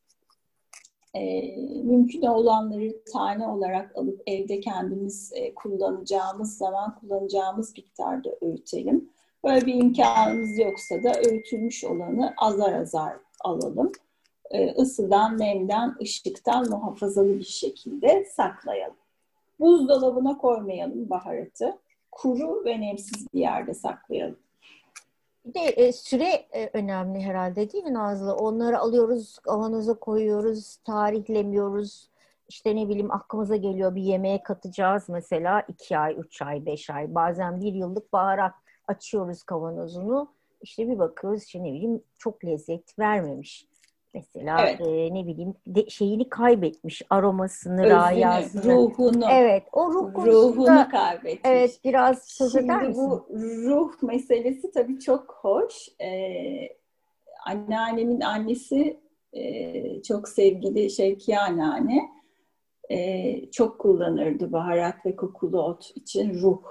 E, 1.14 1.56
mümkün 1.84 2.22
olanları 2.22 3.04
tane 3.14 3.48
olarak 3.48 3.98
alıp 3.98 4.22
evde 4.28 4.60
kendimiz 4.60 5.32
e, 5.36 5.56
kullanacağımız 5.56 6.58
zaman 6.58 7.00
kullanacağımız 7.00 7.78
miktarda 7.78 8.30
öğütelim. 8.42 9.10
Böyle 9.44 9.66
bir 9.66 9.74
imkanımız 9.74 10.58
yoksa 10.60 11.04
da 11.04 11.14
öğütülmüş 11.20 11.84
olanı 11.84 12.34
azar 12.38 12.74
azar 12.74 13.14
alalım. 13.40 13.92
E, 14.52 14.72
ısıdan, 14.72 15.40
nemden, 15.40 15.96
ışıktan 16.02 16.70
muhafazalı 16.70 17.40
bir 17.40 17.44
şekilde 17.44 18.26
saklayalım. 18.26 18.98
Buzdolabına 19.60 20.38
koymayalım 20.38 21.10
baharatı. 21.10 21.78
Kuru 22.12 22.66
ve 22.66 22.82
nemsiz 22.82 23.34
bir 23.34 23.40
yerde 23.40 23.74
saklayalım. 23.74 24.38
Bir 25.46 25.54
de 25.54 25.60
e, 25.60 25.92
süre 25.94 26.46
e, 26.52 26.70
önemli 26.74 27.22
herhalde 27.22 27.72
değil 27.72 27.84
mi 27.84 27.94
Nazlı? 27.94 28.36
Onları 28.36 28.80
alıyoruz, 28.80 29.40
kavanoza 29.40 29.94
koyuyoruz, 29.94 30.78
tarihlemiyoruz. 30.78 32.10
İşte 32.50 32.76
ne 32.76 32.90
bileyim 32.90 33.12
aklımıza 33.12 33.56
geliyor 33.56 33.96
bir 33.96 34.02
yemeğe 34.02 34.44
katacağız 34.44 35.10
mesela 35.10 35.62
iki 35.68 35.98
ay, 35.98 36.16
üç 36.20 36.42
ay, 36.42 36.66
beş 36.66 36.90
ay. 36.90 37.16
Bazen 37.16 37.62
bir 37.62 37.74
yıllık 37.74 38.14
baharat 38.14 38.54
açıyoruz 38.88 39.44
kavanozunu. 39.44 40.32
İşte 40.62 40.88
bir 40.88 41.00
bakıyoruz 41.00 41.44
işte 41.44 41.60
ne 41.60 41.74
bileyim 41.74 42.04
çok 42.18 42.46
lezzet 42.46 43.00
vermemiş. 43.00 43.68
Mesela 44.14 44.62
evet. 44.62 44.82
e, 44.82 45.14
ne 45.14 45.28
bileyim 45.28 45.54
de, 45.68 45.90
şeyini 45.90 46.30
kaybetmiş 46.30 47.02
aromasını, 47.10 47.82
Özünü, 47.82 47.96
rayasını. 47.96 48.74
ruhunu. 48.74 49.26
Evet, 49.32 49.64
o 49.74 49.94
ruh 49.94 50.26
ruhunu 50.26 50.90
kaybetmiş. 50.92 51.42
Evet, 51.44 51.80
biraz 51.84 52.24
söz 52.24 52.52
Şimdi 52.52 52.66
eder 52.66 52.88
misin? 52.88 53.04
bu 53.04 53.28
ruh 53.40 54.04
meselesi 54.04 54.72
tabii 54.72 55.00
çok 55.00 55.38
hoş. 55.42 55.90
Ee, 56.02 56.78
anneannemin 57.46 58.22
annesi 58.22 59.00
e, 59.34 60.02
çok 60.02 60.30
sevgili 60.30 60.90
Şevkiye 60.90 61.40
anneanne 61.40 62.10
e, 62.90 63.52
çok 63.52 63.80
kullanırdı 63.80 64.52
baharat 64.52 65.06
ve 65.06 65.16
kokulu 65.16 65.62
ot 65.62 65.92
için 65.96 66.42
ruh 66.42 66.62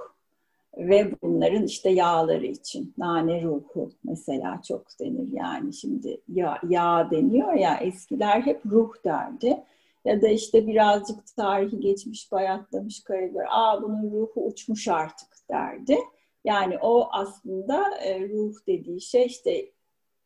ve 0.76 1.12
bunların 1.22 1.64
işte 1.64 1.90
yağları 1.90 2.46
için 2.46 2.94
nane 2.98 3.42
ruhu 3.42 3.90
mesela 4.04 4.60
çok 4.68 4.86
denir 5.00 5.28
yani. 5.32 5.74
Şimdi 5.74 6.20
yağ, 6.28 6.58
yağ 6.68 7.08
deniyor 7.10 7.52
ya 7.52 7.76
eskiler 7.76 8.40
hep 8.40 8.66
ruh 8.66 8.94
derdi. 9.04 9.62
Ya 10.04 10.22
da 10.22 10.28
işte 10.28 10.66
birazcık 10.66 11.36
tarihi 11.36 11.80
geçmiş 11.80 12.32
bayatlamış 12.32 13.04
karabiber 13.04 13.46
aa 13.50 13.82
bunun 13.82 14.10
ruhu 14.10 14.46
uçmuş 14.46 14.88
artık 14.88 15.28
derdi. 15.50 15.98
Yani 16.44 16.78
o 16.78 17.08
aslında 17.12 17.98
e, 17.98 18.28
ruh 18.28 18.54
dediği 18.66 19.00
şey 19.00 19.26
işte 19.26 19.70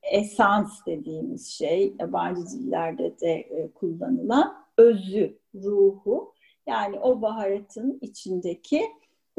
esans 0.03 0.87
dediğimiz 0.87 1.49
şey 1.49 1.95
yabancı 2.01 2.41
dillerde 2.41 3.21
de 3.21 3.33
e, 3.33 3.71
kullanılan 3.73 4.65
özü 4.79 5.39
ruhu. 5.55 6.35
Yani 6.67 7.01
o 7.01 7.23
baharatın 7.23 7.99
içindeki 8.01 8.83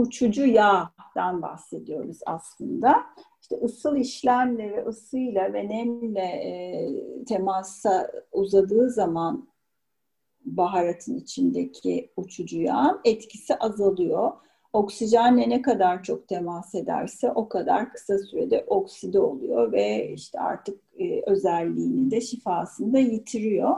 uçucu 0.01 0.45
yağdan 0.45 1.41
bahsediyoruz 1.41 2.19
aslında. 2.25 3.03
İşte 3.41 3.55
ısıl 3.55 3.95
işlemle 3.95 4.71
ve 4.71 4.85
ısıyla 4.85 5.53
ve 5.53 5.69
nemle 5.69 6.21
e, 6.21 6.89
temasa 7.25 8.11
uzadığı 8.31 8.89
zaman 8.89 9.47
baharatın 10.45 11.15
içindeki 11.15 12.11
uçucu 12.17 12.61
yağın 12.61 12.99
etkisi 13.03 13.55
azalıyor. 13.55 14.31
Oksijenle 14.73 15.49
ne 15.49 15.61
kadar 15.61 16.03
çok 16.03 16.27
temas 16.27 16.75
ederse 16.75 17.31
o 17.31 17.49
kadar 17.49 17.93
kısa 17.93 18.17
sürede 18.17 18.65
okside 18.67 19.19
oluyor 19.19 19.71
ve 19.71 20.13
işte 20.13 20.39
artık 20.39 20.81
e, 20.99 21.21
özelliğini 21.31 22.11
de 22.11 22.21
şifasını 22.21 22.93
da 22.93 22.99
yitiriyor. 22.99 23.75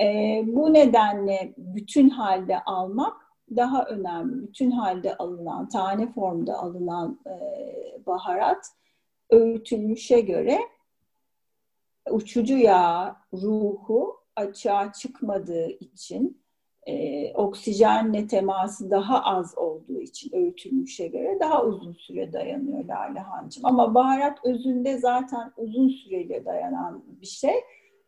E, 0.00 0.04
bu 0.46 0.72
nedenle 0.72 1.54
bütün 1.56 2.10
halde 2.10 2.64
almak 2.64 3.23
daha 3.56 3.84
önemli. 3.84 4.42
Bütün 4.48 4.70
halde 4.70 5.16
alınan, 5.16 5.68
tane 5.68 6.12
formda 6.12 6.58
alınan 6.58 7.20
e, 7.26 7.36
baharat 8.06 8.66
öğütülmüşe 9.30 10.20
göre 10.20 10.58
uçucu 12.10 12.58
yağ 12.58 13.16
ruhu 13.32 14.16
açığa 14.36 14.92
çıkmadığı 14.92 15.68
için 15.68 16.44
e, 16.86 17.32
oksijenle 17.34 18.26
teması 18.26 18.90
daha 18.90 19.22
az 19.24 19.58
olduğu 19.58 20.00
için 20.00 20.36
öğütülmüşe 20.36 21.06
göre 21.06 21.38
daha 21.40 21.64
uzun 21.64 21.92
süre 21.92 22.32
dayanıyor 22.32 22.84
Lale 22.84 23.18
Hancım. 23.18 23.66
Ama 23.66 23.94
baharat 23.94 24.38
özünde 24.44 24.98
zaten 24.98 25.52
uzun 25.56 25.88
süreli 25.88 26.44
dayanan 26.44 27.04
bir 27.20 27.26
şey. 27.26 27.54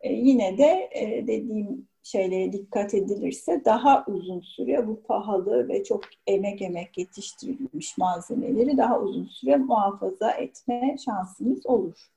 E, 0.01 0.13
yine 0.13 0.57
de 0.57 0.89
e, 0.91 1.27
dediğim 1.27 1.87
şeylere 2.07 2.53
dikkat 2.53 2.93
edilirse 2.93 3.61
daha 3.65 4.05
uzun 4.07 4.39
süre 4.39 4.87
bu 4.87 5.03
pahalı 5.03 5.67
ve 5.67 5.83
çok 5.83 6.03
emek 6.27 6.61
emek 6.61 6.97
yetiştirilmiş 6.97 7.97
malzemeleri 7.97 8.77
daha 8.77 8.99
uzun 8.99 9.25
süre 9.25 9.57
muhafaza 9.57 10.31
etme 10.31 10.95
şansımız 11.05 11.65
olur. 11.65 12.07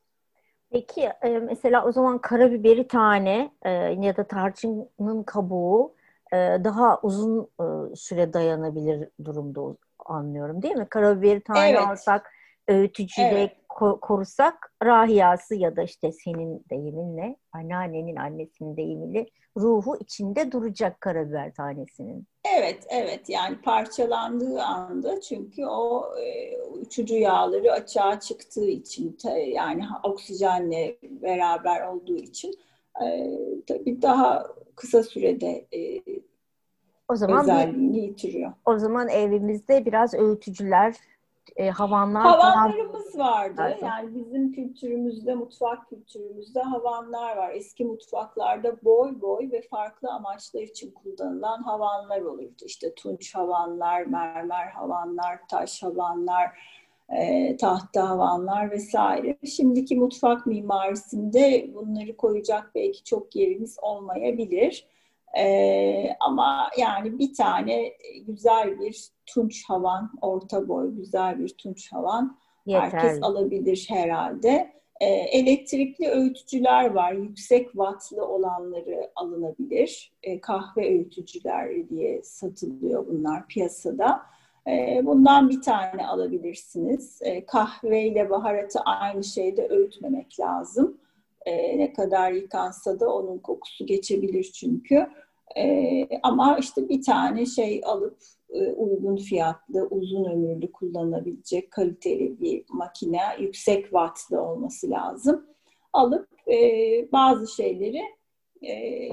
Peki 0.70 1.00
e, 1.22 1.28
mesela 1.38 1.84
o 1.84 1.92
zaman 1.92 2.18
karabiberi 2.18 2.88
tane 2.88 3.50
e, 3.62 3.70
ya 4.00 4.16
da 4.16 4.24
tarçının 4.24 5.22
kabuğu 5.22 5.94
e, 6.32 6.36
daha 6.36 7.00
uzun 7.02 7.48
süre 7.94 8.32
dayanabilir 8.32 9.08
durumda 9.24 9.76
anlıyorum 10.06 10.62
değil 10.62 10.76
mi? 10.76 10.86
Karabiberi 10.90 11.40
tane 11.40 11.68
evet. 11.68 11.80
alsak 11.80 12.32
öğütücüde 12.68 13.26
evet. 13.26 13.59
Korusak 14.00 14.72
rahiyası 14.84 15.54
ya 15.54 15.76
da 15.76 15.82
işte 15.82 16.12
senin 16.12 16.64
deyiminle 16.70 17.36
anneannenin 17.52 18.16
annesinin 18.16 18.76
deyimiyle 18.76 19.26
ruhu 19.56 19.96
içinde 20.00 20.52
duracak 20.52 21.00
karabiber 21.00 21.54
tanesinin. 21.54 22.26
Evet, 22.58 22.86
evet. 22.88 23.28
Yani 23.28 23.60
parçalandığı 23.60 24.62
anda 24.62 25.20
çünkü 25.20 25.66
o 25.66 26.14
e, 26.18 26.56
uçucu 26.62 27.14
yağları 27.14 27.72
açığa 27.72 28.20
çıktığı 28.20 28.68
için 28.68 29.18
yani 29.46 29.84
oksijenle 30.02 30.96
beraber 31.02 31.86
olduğu 31.86 32.16
için 32.16 32.54
e, 33.04 33.30
tabii 33.66 34.02
daha 34.02 34.46
kısa 34.76 35.02
sürede 35.02 35.66
e, 35.72 36.02
o 37.08 37.16
zaman 37.16 37.40
özelliğini 37.40 37.98
yitiriyor. 37.98 38.52
O 38.66 38.78
zaman 38.78 39.08
evimizde 39.08 39.86
biraz 39.86 40.14
öğütücüler 40.14 40.96
e, 41.56 41.70
havanlar 41.70 42.22
Havanlarımız 42.22 43.12
falan... 43.12 43.28
vardı. 43.28 43.54
Zaten. 43.56 43.86
Yani 43.86 44.14
bizim 44.14 44.52
kültürümüzde, 44.52 45.34
mutfak 45.34 45.88
kültürümüzde 45.88 46.60
havanlar 46.60 47.36
var. 47.36 47.50
Eski 47.54 47.84
mutfaklarda 47.84 48.84
boy 48.84 49.20
boy 49.20 49.50
ve 49.52 49.62
farklı 49.62 50.10
amaçlar 50.10 50.62
için 50.62 50.90
kullanılan 50.90 51.62
havanlar 51.62 52.20
olurdu. 52.20 52.64
İşte 52.64 52.94
tunç 52.94 53.34
havanlar, 53.34 54.02
mermer 54.02 54.66
havanlar, 54.66 55.40
taş 55.48 55.82
havanlar, 55.82 56.50
e, 57.08 57.56
tahta 57.56 58.08
havanlar 58.08 58.70
vesaire. 58.70 59.36
Şimdiki 59.46 59.96
mutfak 59.96 60.46
mimarisinde 60.46 61.70
bunları 61.74 62.16
koyacak 62.16 62.70
belki 62.74 63.04
çok 63.04 63.36
yerimiz 63.36 63.76
olmayabilir. 63.82 64.86
Ee, 65.38 66.16
ama 66.20 66.70
yani 66.78 67.18
bir 67.18 67.34
tane 67.34 67.92
güzel 68.26 68.80
bir 68.80 69.08
tunç 69.26 69.64
havan, 69.68 70.12
orta 70.20 70.68
boy 70.68 70.94
güzel 70.96 71.38
bir 71.38 71.48
tunç 71.48 71.92
havan 71.92 72.38
Yeterli. 72.66 72.92
herkes 72.92 73.22
alabilir 73.22 73.86
herhalde. 73.88 74.72
Ee, 75.00 75.06
elektrikli 75.06 76.08
öğütücüler 76.08 76.90
var. 76.90 77.12
Yüksek 77.12 77.72
wattlı 77.72 78.26
olanları 78.26 79.10
alınabilir. 79.16 80.12
Ee, 80.22 80.40
kahve 80.40 80.88
öğütücüler 80.90 81.88
diye 81.88 82.22
satılıyor 82.22 83.06
bunlar 83.06 83.46
piyasada. 83.46 84.22
Ee, 84.68 85.00
bundan 85.04 85.48
bir 85.48 85.62
tane 85.62 86.06
alabilirsiniz. 86.06 87.22
Ee, 87.22 87.46
kahve 87.46 88.02
ile 88.02 88.30
baharatı 88.30 88.80
aynı 88.80 89.24
şeyde 89.24 89.68
öğütmemek 89.68 90.40
lazım. 90.40 90.98
E, 91.46 91.78
ne 91.78 91.92
kadar 91.92 92.32
yıkansa 92.32 93.00
da 93.00 93.14
onun 93.14 93.38
kokusu 93.38 93.86
geçebilir 93.86 94.44
çünkü. 94.44 95.06
E, 95.56 96.06
ama 96.22 96.58
işte 96.58 96.88
bir 96.88 97.02
tane 97.02 97.46
şey 97.46 97.80
alıp 97.84 98.18
e, 98.50 98.72
uygun 98.72 99.16
fiyatlı, 99.16 99.86
uzun 99.90 100.24
ömürlü 100.24 100.72
kullanabilecek 100.72 101.70
kaliteli 101.70 102.40
bir 102.40 102.64
makine, 102.68 103.20
yüksek 103.40 103.82
wattlı 103.82 104.40
olması 104.40 104.90
lazım. 104.90 105.46
Alıp 105.92 106.28
e, 106.48 106.58
bazı 107.12 107.54
şeyleri 107.54 108.02
e, 108.66 109.08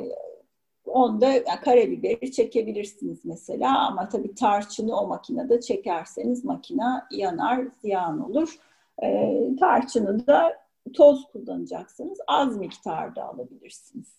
onda 0.86 1.26
yani 1.28 1.62
karabiberi 1.64 2.32
çekebilirsiniz 2.32 3.26
mesela 3.26 3.88
ama 3.88 4.10
tabii 4.10 4.36
tarçını 4.36 5.00
o 5.00 5.08
makinede 5.08 5.62
çekerseniz 5.62 6.46
makina 6.46 7.08
yanar, 7.12 7.68
ziyan 7.82 8.30
olur. 8.30 8.60
E, 9.04 9.36
tarçını 9.60 10.28
da 10.28 10.67
toz 10.94 11.26
kullanacaksanız 11.32 12.18
az 12.28 12.58
miktarda 12.58 13.24
alabilirsiniz. 13.24 14.18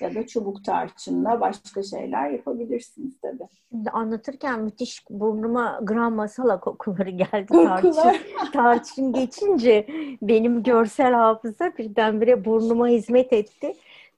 Ya 0.00 0.14
da 0.14 0.26
çubuk 0.26 0.64
tarçınla 0.64 1.40
başka 1.40 1.82
şeyler 1.82 2.30
yapabilirsiniz 2.30 3.20
tabii. 3.22 3.48
Şimdi 3.68 3.90
anlatırken 3.90 4.60
müthiş 4.60 5.04
burnuma 5.10 5.80
gram 5.82 6.14
masala 6.14 6.60
kokuları 6.60 7.10
geldi. 7.10 7.46
Tarçın, 7.52 8.16
tarçın 8.52 9.12
geçince 9.12 9.86
benim 10.22 10.62
görsel 10.62 11.12
hafıza 11.12 11.72
birdenbire 11.78 12.44
burnuma 12.44 12.88
hizmet 12.88 13.32
etti. 13.32 13.72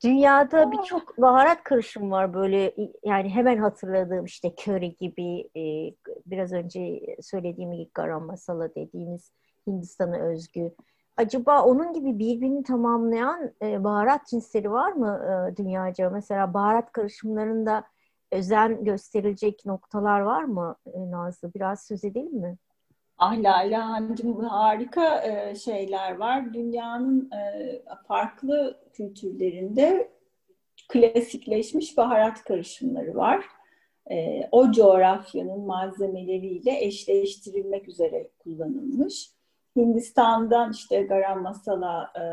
Dünyada 0.04 0.72
birçok 0.72 1.18
baharat 1.18 1.64
karışım 1.64 2.10
var 2.10 2.34
böyle 2.34 2.74
yani 3.04 3.28
hemen 3.28 3.56
hatırladığım 3.56 4.24
işte 4.24 4.54
köri 4.54 4.96
gibi 4.96 5.48
e, 5.56 5.94
biraz 6.26 6.52
önce 6.52 7.00
söylediğim 7.22 7.88
garam 7.94 8.26
masala 8.26 8.74
dediğimiz 8.74 9.32
Hindistan'a 9.66 10.18
özgü 10.18 10.72
acaba 11.18 11.64
onun 11.64 11.92
gibi 11.92 12.18
birbirini 12.18 12.62
tamamlayan 12.62 13.52
e, 13.62 13.84
baharat 13.84 14.26
cinsleri 14.26 14.70
var 14.70 14.92
mı 14.92 15.20
e, 15.52 15.56
dünyaca? 15.56 16.10
Mesela 16.10 16.54
baharat 16.54 16.92
karışımlarında 16.92 17.84
özen 18.32 18.84
gösterilecek 18.84 19.66
noktalar 19.66 20.20
var 20.20 20.44
mı 20.44 20.76
e, 20.86 21.10
Nazlı? 21.10 21.54
Biraz 21.54 21.86
söz 21.86 22.04
edelim 22.04 22.34
mi? 22.34 22.56
Ah 23.18 23.36
Lale 23.36 23.76
Hanımcığım 23.76 24.44
harika 24.44 25.22
e, 25.24 25.54
şeyler 25.54 26.16
var. 26.16 26.54
Dünyanın 26.54 27.30
e, 27.30 27.82
farklı 28.08 28.80
kültürlerinde 28.92 30.10
klasikleşmiş 30.88 31.96
baharat 31.96 32.44
karışımları 32.44 33.14
var. 33.14 33.44
E, 34.10 34.48
o 34.52 34.72
coğrafyanın 34.72 35.60
malzemeleriyle 35.60 36.84
eşleştirilmek 36.84 37.88
üzere 37.88 38.30
kullanılmış. 38.38 39.37
Hindistan'dan 39.78 40.72
işte 40.72 41.02
garam 41.02 41.42
masala 41.42 42.12
e, 42.16 42.24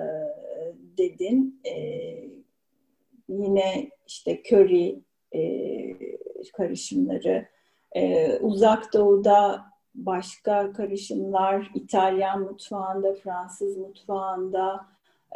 dedin. 0.97 1.61
E, 1.65 1.75
yine 3.29 3.89
işte 4.07 4.41
köri 4.41 4.99
e, 5.35 5.41
karışımları. 6.57 7.45
E, 7.91 8.33
uzak 8.39 8.93
doğuda 8.93 9.65
başka 9.95 10.73
karışımlar, 10.73 11.71
İtalyan 11.75 12.41
mutfağında, 12.41 13.13
Fransız 13.13 13.77
mutfağında 13.77 14.85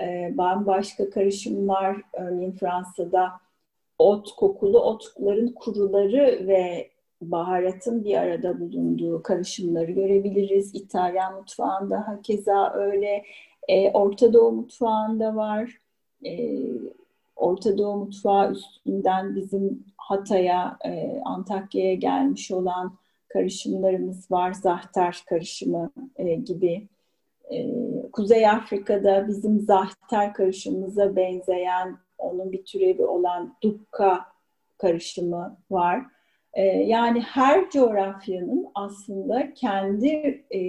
e, 0.02 0.34
bambaşka 0.38 1.10
karışımlar. 1.10 2.02
Örneğin 2.14 2.52
Fransa'da 2.52 3.32
ot 4.00 4.36
kokulu 4.36 4.80
otların 4.80 5.48
kuruları 5.48 6.48
ve 6.48 6.90
baharatın 7.22 8.04
bir 8.04 8.16
arada 8.16 8.60
bulunduğu 8.60 9.24
karışımları 9.24 9.92
görebiliriz. 9.92 10.76
İtalyan 10.76 11.36
mutfağında 11.36 12.08
hakeza 12.08 12.74
öyle. 12.74 13.24
E, 13.68 13.92
Orta 13.92 14.34
Doğu 14.34 14.52
mutfağında 14.52 15.36
var. 15.36 15.78
E, 16.26 16.60
Orta 17.36 17.78
Doğu 17.78 17.98
mutfağı 17.98 18.52
üstünden 18.52 19.36
bizim 19.36 19.84
Hatay'a, 19.98 20.78
e, 20.86 21.22
Antakya'ya 21.26 21.94
gelmiş 21.94 22.52
olan 22.52 22.94
karışımlarımız 23.28 24.32
var. 24.32 24.54
Zahter 24.54 25.24
karışımı 25.30 25.92
e, 26.16 26.36
gibi. 26.36 26.88
E, 27.52 27.68
Kuzey 28.12 28.50
Afrika'da 28.50 29.28
bizim 29.28 29.60
zahter 29.60 30.34
karışımımıza 30.34 31.16
benzeyen, 31.16 31.98
onun 32.18 32.52
bir 32.52 32.66
türevi 32.66 33.06
olan 33.06 33.56
dukka 33.64 34.26
karışımı 34.78 35.58
var. 35.72 36.06
Ee, 36.60 36.64
yani 36.66 37.22
her 37.22 37.70
coğrafyanın 37.70 38.68
aslında 38.76 39.54
kendi 39.54 40.44
e, 40.56 40.60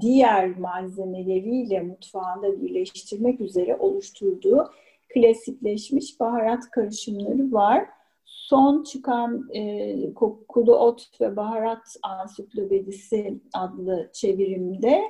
diğer 0.00 0.58
malzemeleriyle 0.58 1.80
mutfağında 1.80 2.62
birleştirmek 2.62 3.40
üzere 3.40 3.76
oluşturduğu 3.76 4.70
klasikleşmiş 5.14 6.20
baharat 6.20 6.70
karışımları 6.70 7.52
var. 7.52 7.86
son 8.24 8.82
çıkan 8.82 9.48
e, 9.54 10.14
Kokulu 10.14 10.74
Ot 10.76 11.20
ve 11.20 11.36
Baharat 11.36 11.96
Ansiklopedisi 12.02 13.40
adlı 13.54 14.10
çevirimde 14.12 15.02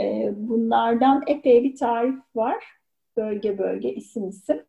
e, 0.00 0.32
bunlardan 0.36 1.22
epey 1.26 1.64
bir 1.64 1.76
tarif 1.76 2.18
var. 2.34 2.64
Bölge 3.16 3.58
bölge, 3.58 3.94
isim 3.94 4.28
isim. 4.28 4.62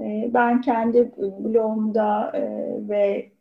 E, 0.00 0.30
ben 0.34 0.60
kendi 0.60 1.12
blogumda 1.16 2.32
e, 2.34 2.42
ve 2.88 3.33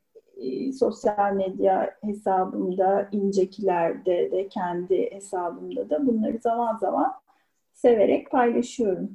e, 0.43 0.71
sosyal 0.71 1.33
medya 1.33 1.95
hesabımda, 2.03 3.09
incekilerde 3.11 4.31
de 4.31 4.47
kendi 4.47 5.11
hesabımda 5.11 5.89
da 5.89 6.07
bunları 6.07 6.37
zaman 6.37 6.77
zaman 6.77 7.13
severek 7.73 8.31
paylaşıyorum. 8.31 9.09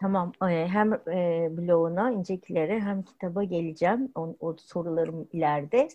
Tamam. 0.00 0.32
E, 0.42 0.66
hem 0.68 0.92
e, 0.92 1.48
bloguna, 1.56 2.10
incekilere 2.10 2.80
hem 2.80 3.02
kitaba 3.02 3.44
geleceğim. 3.44 4.12
O, 4.14 4.36
o 4.40 4.56
sorularım 4.58 5.28
ileride. 5.32 5.88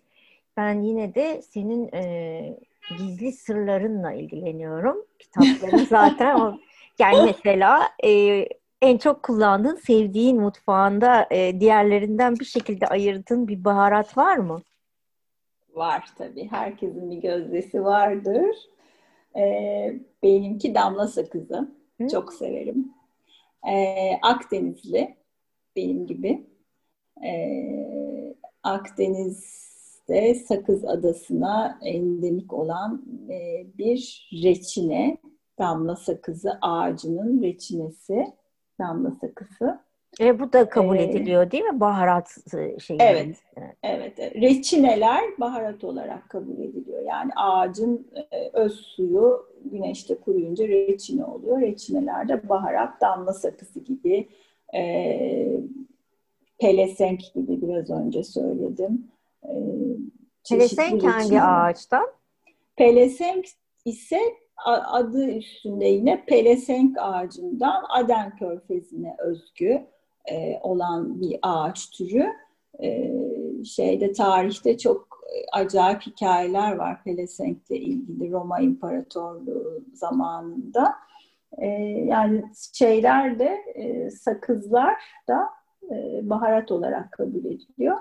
Ben 0.58 0.82
yine 0.82 1.16
de 1.16 1.42
senin 1.42 1.90
e, 1.94 2.60
gizli 2.98 3.32
sırlarınla 3.32 4.14
ilgileniyorum. 4.14 5.06
Kitapların 5.20 5.86
zaten 5.90 6.40
o 6.40 6.58
yani 7.00 7.18
mesela 7.26 7.82
e, 8.06 8.46
en 8.82 8.98
çok 8.98 9.24
kullandığın, 9.24 9.76
sevdiğin 9.76 10.42
mutfağında 10.42 11.28
e, 11.32 11.60
diğerlerinden 11.60 12.36
bir 12.40 12.46
şekilde 12.46 12.88
ayırdığın 12.88 13.48
bir 13.48 13.64
baharat 13.64 14.18
var 14.18 14.38
mı? 14.38 14.62
Var 15.80 16.10
tabii. 16.18 16.48
Herkesin 16.52 17.12
bir 17.12 17.18
gözdesi 17.18 17.84
vardır. 17.84 18.56
E, 19.38 19.44
benimki 20.24 20.76
damla 20.76 21.08
sakızı. 21.08 21.72
Hı? 22.02 22.08
Çok 22.08 22.34
severim. 22.34 22.94
E, 23.70 24.14
Akdenizli 24.22 25.16
benim 25.76 26.08
gibi. 26.08 26.48
E, 27.24 27.32
Akdeniz'de 28.64 30.36
Sakız 30.36 30.86
Adası'na 30.86 31.80
endemik 31.82 32.54
olan 32.54 33.06
e, 33.30 33.66
bir 33.78 34.30
reçine, 34.44 35.18
damla 35.60 35.96
sakızı 35.96 36.58
ağacının 36.62 37.44
reçinesi, 37.44 38.34
damla 38.80 39.12
sakızı. 39.12 39.80
E, 40.20 40.40
bu 40.40 40.54
da 40.54 40.70
kabul 40.70 40.98
ediliyor 40.98 41.52
değil 41.52 41.64
mi? 41.64 41.80
Baharat 41.80 42.38
şey. 42.80 42.98
Evet, 43.00 43.38
evet. 43.84 44.20
Reçineler 44.20 45.24
baharat 45.40 45.84
olarak 45.84 46.30
kabul 46.30 46.60
ediliyor. 46.60 47.02
Yani 47.02 47.32
ağacın 47.36 48.08
e, 48.32 48.50
öz 48.54 48.74
suyu 48.74 49.48
güneşte 49.66 50.16
kuruyunca 50.16 50.68
reçine 50.68 51.26
oluyor. 51.26 51.62
Reçineler 51.62 52.30
de 52.30 52.50
baharat, 52.50 53.02
damla 53.02 53.34
sakızı 53.34 53.80
gibi, 53.80 54.28
e, 54.76 55.62
pelesenk 56.60 57.34
gibi 57.34 57.62
biraz 57.62 57.90
önce 57.90 58.24
söyledim. 58.24 59.08
E, 59.44 59.52
pelesenk 60.50 61.04
hangi 61.04 61.42
ağaçtan? 61.42 62.08
Pelesenk 62.76 63.46
ise 63.86 64.20
adı 64.66 65.26
üstünde 65.32 65.86
yine 65.86 66.26
pelesenk 66.26 66.98
ağacından 67.00 67.84
Aden 67.90 68.36
Körfezi'ne 68.36 69.16
özgü 69.20 69.86
e, 70.32 70.60
olan 70.64 71.22
bir 71.22 71.40
ağaç 71.42 71.90
türü. 71.90 72.26
E, 72.84 73.14
şeyde 73.66 74.12
tarihte 74.12 74.78
çok 74.78 75.20
acayip 75.54 76.02
hikayeler 76.02 76.76
var 76.76 77.04
Pelesenk'le 77.04 77.72
ilgili 77.72 78.32
Roma 78.32 78.60
İmparatorluğu 78.60 79.84
zamanında. 79.94 80.96
E, 81.58 81.68
yani 82.06 82.44
şeyler 82.74 83.40
de 83.40 83.58
sakızlar 84.12 84.96
da 85.28 85.50
baharat 86.22 86.72
olarak 86.72 87.12
kabul 87.12 87.46
ediliyor. 87.46 87.98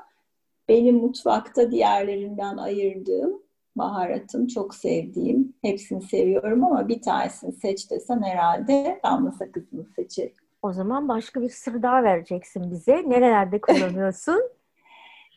Benim 0.68 0.96
mutfakta 0.96 1.70
diğerlerinden 1.70 2.56
ayırdığım 2.56 3.42
baharatım 3.76 4.46
çok 4.46 4.74
sevdiğim. 4.74 5.54
Hepsini 5.62 6.02
seviyorum 6.02 6.64
ama 6.64 6.88
bir 6.88 7.02
tanesini 7.02 7.52
seç 7.52 7.90
desen 7.90 8.22
herhalde 8.22 9.00
damla 9.04 9.32
sakızını 9.32 9.86
seçerim. 9.96 10.47
O 10.62 10.72
zaman 10.72 11.08
başka 11.08 11.42
bir 11.42 11.48
sır 11.48 11.82
daha 11.82 12.02
vereceksin 12.02 12.70
bize. 12.70 13.04
Nerelerde 13.06 13.60
kullanıyorsun? 13.60 14.40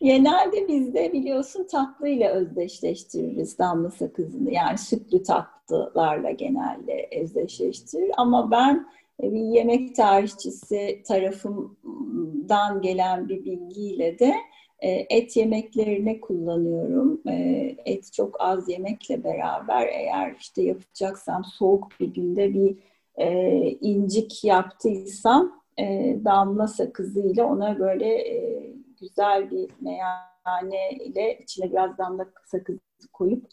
Genelde 0.02 0.68
bizde 0.68 1.14
biliyorsun 1.14 1.68
tatlıyla 1.72 2.32
özdeşleştiririz 2.32 3.60
damla 3.60 3.90
sakızını. 3.90 4.54
Yani 4.54 4.78
sütlü 4.78 5.24
tatlılarla 5.24 6.32
genelde 6.32 7.10
özdeşleştirir. 7.22 8.12
Ama 8.18 8.52
ben 8.52 8.88
e, 9.24 9.32
bir 9.34 9.40
yemek 9.40 9.96
tarihçisi 9.96 11.02
tarafımdan 11.08 12.82
gelen 12.82 13.30
bir 13.30 13.46
bilgiyle 13.46 14.20
de 14.20 14.36
e, 14.80 14.90
et 15.10 15.38
yemeklerine 15.38 16.22
kullanıyorum. 16.22 17.22
E, 17.28 17.76
et 17.86 18.14
çok 18.14 18.42
az 18.42 18.70
yemekle 18.70 19.24
beraber 19.24 19.88
eğer 19.88 20.36
işte 20.40 20.62
yapacaksam 20.62 21.44
soğuk 21.44 21.88
bir 22.00 22.14
günde 22.14 22.54
bir 22.54 22.78
e, 23.22 23.60
incik 23.82 24.44
yaptıysam 24.44 25.62
e, 25.78 26.18
damla 26.26 26.68
sakızıyla 26.68 27.46
ona 27.46 27.80
böyle 27.80 28.08
e, 28.08 28.68
güzel 29.02 29.52
bir 29.52 29.70
meyhane 29.82 30.92
ile 30.92 31.38
içine 31.38 31.72
biraz 31.72 31.98
damla 31.98 32.26
sakızı 32.46 32.80
koyup 33.14 33.46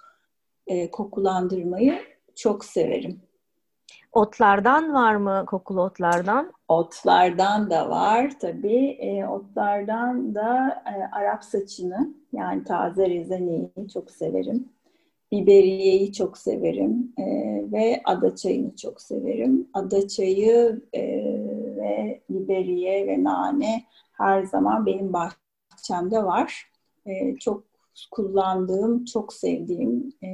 e, 0.66 0.90
kokulandırmayı 0.90 1.98
çok 2.34 2.64
severim. 2.64 3.20
Otlardan 4.12 4.94
var 4.94 5.16
mı 5.16 5.44
kokulu 5.46 5.82
otlardan? 5.82 6.52
Otlardan 6.68 7.70
da 7.70 7.90
var 7.90 8.32
tabii. 8.40 8.88
E, 9.00 9.26
otlardan 9.26 10.34
da 10.34 10.82
e, 10.86 11.16
Arap 11.16 11.44
saçını 11.44 12.14
yani 12.32 12.64
taze 12.64 13.10
rezeneyi 13.10 13.70
çok 13.92 14.10
severim. 14.10 14.68
Biberiyeyi 15.32 16.12
çok 16.12 16.38
severim 16.38 17.12
e, 17.18 17.24
ve 17.72 18.00
ada 18.04 18.36
çayını 18.36 18.76
çok 18.76 19.00
severim. 19.00 19.68
Ada 19.74 20.08
çayı 20.08 20.82
e, 20.92 21.02
ve 21.76 22.20
biberiye 22.30 23.06
ve 23.06 23.24
nane 23.24 23.84
her 24.12 24.42
zaman 24.42 24.86
benim 24.86 25.12
bahçemde 25.12 26.24
var. 26.24 26.70
E, 27.06 27.36
çok 27.36 27.64
kullandığım, 28.10 29.04
çok 29.04 29.32
sevdiğim 29.32 30.12
e, 30.22 30.28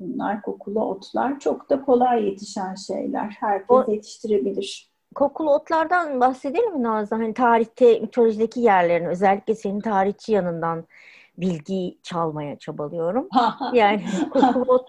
bunlar 0.00 0.42
kokulu 0.42 0.84
otlar. 0.84 1.40
Çok 1.40 1.70
da 1.70 1.82
kolay 1.82 2.24
yetişen 2.24 2.74
şeyler. 2.74 3.36
Herkes 3.40 3.66
o, 3.68 3.92
yetiştirebilir. 3.92 4.90
Kokulu 5.14 5.54
otlardan 5.54 6.20
bahsedelim 6.20 6.72
mi 6.76 6.82
Nazlı? 6.82 7.16
Hani 7.16 7.34
tarihte, 7.34 8.00
mitolojideki 8.00 8.60
yerlerini 8.60 9.08
özellikle 9.08 9.54
senin 9.54 9.80
tarihçi 9.80 10.32
yanından 10.32 10.84
bilgi 11.38 11.98
çalmaya 12.02 12.58
çabalıyorum. 12.58 13.28
yani 13.74 14.04
kokulu 14.30 14.86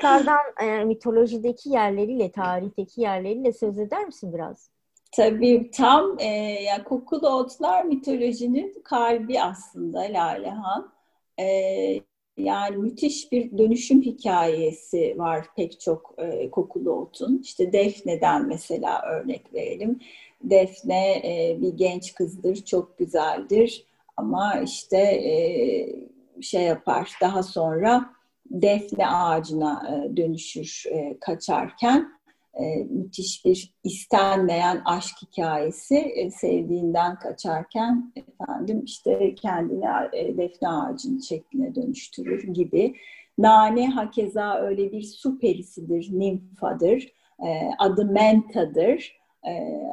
e, 0.62 0.84
mitolojideki 0.84 1.70
yerleriyle, 1.70 2.32
tarihteki 2.32 3.02
yerleriyle 3.02 3.54
söz 3.54 3.80
eder 3.80 4.06
misin 4.06 4.34
biraz? 4.34 4.70
Tabii 5.12 5.72
tam 5.72 6.20
e, 6.20 6.28
yani 6.64 6.84
kokulu 6.84 7.30
otlar 7.30 7.84
mitolojinin 7.84 8.82
kalbi 8.84 9.42
aslında 9.42 10.00
Lalehan. 10.00 10.92
E, 11.40 11.48
yani 12.38 12.78
müthiş 12.78 13.32
bir 13.32 13.58
dönüşüm 13.58 14.02
hikayesi 14.02 15.16
var 15.18 15.46
pek 15.56 15.80
çok 15.80 16.16
e, 16.18 16.52
kokulu 16.52 16.92
otun. 16.92 17.42
İşte 17.44 17.74
Defne'den 17.74 18.48
mesela 18.48 19.02
örnek 19.02 19.54
verelim. 19.54 20.00
Defne 20.44 21.12
e, 21.12 21.62
bir 21.62 21.74
genç 21.74 22.16
kızdır, 22.16 22.56
çok 22.56 22.98
güzeldir 22.98 23.86
ama 24.18 24.60
işte 24.60 24.98
e, 24.98 25.34
şey 26.42 26.64
yapar. 26.64 27.12
Daha 27.22 27.44
sonra 27.44 28.10
defne 28.52 29.08
ağacına 29.08 29.84
e, 29.90 30.18
dönüşür 30.18 30.84
e, 30.92 31.18
kaçarken 31.20 32.08
e, 32.54 32.76
müthiş 32.90 33.46
bir 33.46 33.74
istenmeyen 33.84 34.82
aşk 34.86 35.16
hikayesi 35.22 36.30
sevdiğinden 36.40 37.20
kaçarken 37.20 38.14
efendim 38.16 38.82
işte 38.86 39.36
kendini 39.36 39.86
defne 40.38 40.70
ağacının 40.70 41.20
şekline 41.20 41.76
dönüştürür 41.76 42.44
gibi. 42.54 42.96
Nane 43.38 43.90
hakeza 43.90 44.56
öyle 44.56 44.92
bir 44.92 45.02
su 45.02 45.40
perisidir, 45.40 46.10
nimfadır. 46.12 47.14
adı 47.80 48.06
Menta'dır. 48.06 49.18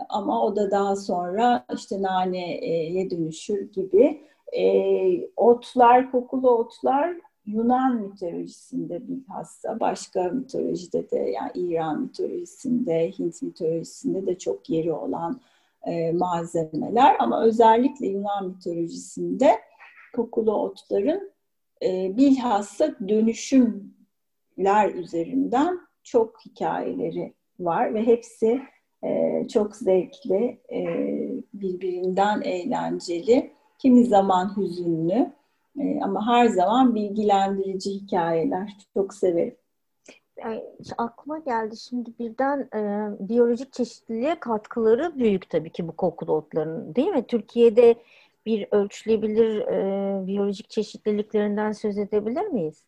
ama 0.08 0.44
o 0.44 0.56
da 0.56 0.70
daha 0.70 0.96
sonra 0.96 1.66
işte 1.74 2.02
naneye 2.02 3.10
dönüşür 3.10 3.72
gibi 3.72 4.20
e, 4.56 5.28
otlar, 5.36 6.12
kokulu 6.12 6.50
otlar 6.50 7.16
Yunan 7.46 7.96
mitolojisinde 7.96 9.08
bilhassa, 9.08 9.80
başka 9.80 10.22
mitolojide 10.22 11.10
de 11.10 11.16
yani 11.16 11.50
İran 11.54 12.00
mitolojisinde, 12.00 13.10
Hint 13.18 13.42
mitolojisinde 13.42 14.26
de 14.26 14.38
çok 14.38 14.70
yeri 14.70 14.92
olan 14.92 15.40
e, 15.86 16.12
malzemeler. 16.12 17.16
Ama 17.18 17.44
özellikle 17.44 18.06
Yunan 18.06 18.48
mitolojisinde 18.48 19.52
kokulu 20.16 20.52
otların 20.52 21.32
e, 21.82 22.16
bilhassa 22.16 22.94
dönüşümler 23.08 24.94
üzerinden 24.94 25.80
çok 26.02 26.44
hikayeleri 26.46 27.34
var 27.60 27.94
ve 27.94 28.06
hepsi 28.06 28.62
e, 29.04 29.42
çok 29.48 29.76
zevkli, 29.76 30.60
e, 30.72 30.84
birbirinden 31.54 32.40
eğlenceli 32.40 33.43
kimi 33.84 34.04
zaman 34.04 34.56
hüzünlü 34.56 35.32
e, 35.80 36.00
ama 36.02 36.26
her 36.26 36.46
zaman 36.46 36.94
bilgilendirici 36.94 37.90
hikayeler. 37.90 38.76
Çok 38.94 39.14
severim. 39.14 39.56
Yani 40.38 40.62
aklıma 40.98 41.38
geldi 41.38 41.76
şimdi 41.76 42.10
birden 42.18 42.68
e, 42.74 43.10
biyolojik 43.28 43.72
çeşitliliğe 43.72 44.40
katkıları 44.40 45.18
büyük 45.18 45.50
tabii 45.50 45.70
ki 45.70 45.88
bu 45.88 45.96
kokulu 45.96 46.32
otların 46.32 46.94
değil 46.94 47.08
mi? 47.08 47.26
Türkiye'de 47.26 47.94
bir 48.46 48.66
ölçülebilir 48.70 49.58
e, 49.58 50.26
biyolojik 50.26 50.70
çeşitliliklerinden 50.70 51.72
söz 51.72 51.98
edebilir 51.98 52.46
miyiz? 52.46 52.84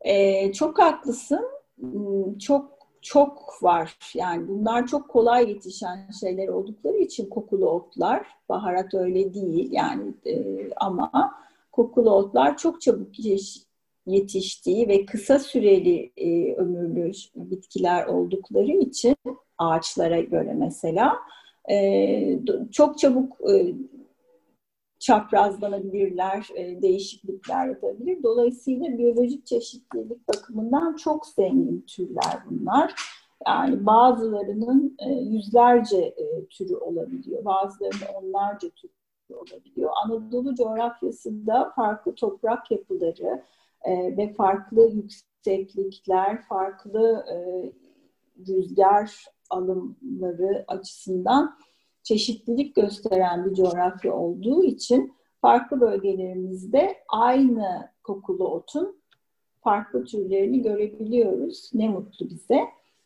E, 0.00 0.52
çok 0.52 0.78
haklısın. 0.78 1.48
Hmm, 1.80 2.38
çok 2.38 2.81
çok 3.02 3.62
var. 3.62 3.96
Yani 4.14 4.48
bunlar 4.48 4.86
çok 4.86 5.08
kolay 5.08 5.48
yetişen 5.48 6.10
şeyler 6.20 6.48
oldukları 6.48 6.96
için 6.96 7.28
kokulu 7.28 7.70
otlar. 7.70 8.26
Baharat 8.48 8.94
öyle 8.94 9.34
değil 9.34 9.68
yani 9.72 10.14
e, 10.26 10.68
ama 10.76 11.34
kokulu 11.72 12.10
otlar 12.10 12.56
çok 12.56 12.80
çabuk 12.80 13.08
yetiştiği 14.06 14.88
ve 14.88 15.06
kısa 15.06 15.38
süreli 15.38 16.12
e, 16.16 16.54
ömürlü 16.54 17.12
bitkiler 17.36 18.06
oldukları 18.06 18.72
için 18.72 19.16
ağaçlara 19.58 20.20
göre 20.20 20.54
mesela 20.54 21.16
e, 21.70 22.38
çok 22.72 22.98
çabuk 22.98 23.50
e, 23.50 23.74
çaprazlanabilirler, 25.02 26.48
e, 26.54 26.82
değişiklikler 26.82 27.68
yapabilir. 27.68 28.22
Dolayısıyla 28.22 28.98
biyolojik 28.98 29.46
çeşitlilik 29.46 30.28
bakımından 30.28 30.96
çok 30.96 31.26
zengin 31.26 31.84
türler 31.86 32.38
bunlar. 32.50 32.94
Yani 33.46 33.86
bazılarının 33.86 34.96
e, 34.98 35.12
yüzlerce 35.12 35.98
e, 35.98 36.46
türü 36.46 36.76
olabiliyor, 36.76 37.44
bazılarının 37.44 38.14
onlarca 38.22 38.68
türü 38.68 38.92
olabiliyor. 39.34 39.90
Anadolu 40.04 40.54
coğrafyasında 40.54 41.72
farklı 41.76 42.14
toprak 42.14 42.70
yapıları 42.70 43.42
e, 43.82 44.16
ve 44.16 44.32
farklı 44.32 44.90
yükseklikler, 44.90 46.42
farklı 46.42 47.24
e, 47.32 47.36
rüzgar 48.48 49.24
alımları 49.50 50.64
açısından 50.68 51.56
çeşitlilik 52.02 52.74
gösteren 52.74 53.44
bir 53.44 53.54
coğrafya 53.54 54.14
olduğu 54.14 54.64
için 54.64 55.12
farklı 55.40 55.80
bölgelerimizde 55.80 56.96
aynı 57.08 57.90
kokulu 58.02 58.48
otun 58.48 59.02
farklı 59.60 60.04
türlerini 60.04 60.62
görebiliyoruz. 60.62 61.70
Ne 61.74 61.88
mutlu 61.88 62.30
bize. 62.30 62.60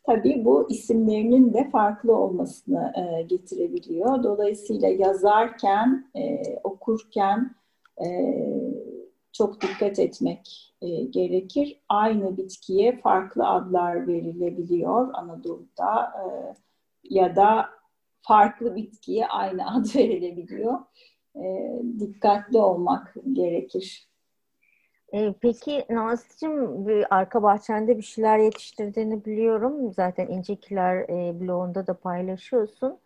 Tabii 0.06 0.44
bu 0.44 0.70
isimlerinin 0.70 1.54
de 1.54 1.70
farklı 1.70 2.16
olmasını 2.16 2.92
e, 2.96 3.22
getirebiliyor. 3.22 4.22
Dolayısıyla 4.22 4.88
yazarken, 4.88 6.10
e, 6.16 6.42
okurken 6.64 7.54
e, 8.04 8.06
çok 9.32 9.60
dikkat 9.60 9.98
etmek 9.98 10.74
e, 10.82 10.88
gerekir. 11.02 11.80
Aynı 11.88 12.36
bitkiye 12.36 13.00
farklı 13.00 13.48
adlar 13.48 14.06
verilebiliyor 14.06 15.10
Anadolu'da 15.14 16.02
e, 16.02 16.24
ya 17.10 17.36
da 17.36 17.66
farklı 18.26 18.76
bitkiye 18.76 19.26
aynı 19.26 19.70
ad 19.76 19.94
verilebiliyor. 19.96 20.78
E, 21.36 21.72
dikkatli 22.00 22.58
olmak 22.58 23.14
gerekir. 23.32 24.08
E, 25.12 25.34
peki 25.40 25.84
Nazlı'cığım 25.90 26.86
arka 27.10 27.42
bahçende 27.42 27.96
bir 27.96 28.02
şeyler 28.02 28.38
yetiştirdiğini 28.38 29.24
biliyorum. 29.24 29.92
Zaten 29.92 30.26
İncekiler 30.26 30.96
e, 30.96 31.40
blogunda 31.40 31.86
da 31.86 31.94
paylaşıyorsun. 31.94 32.98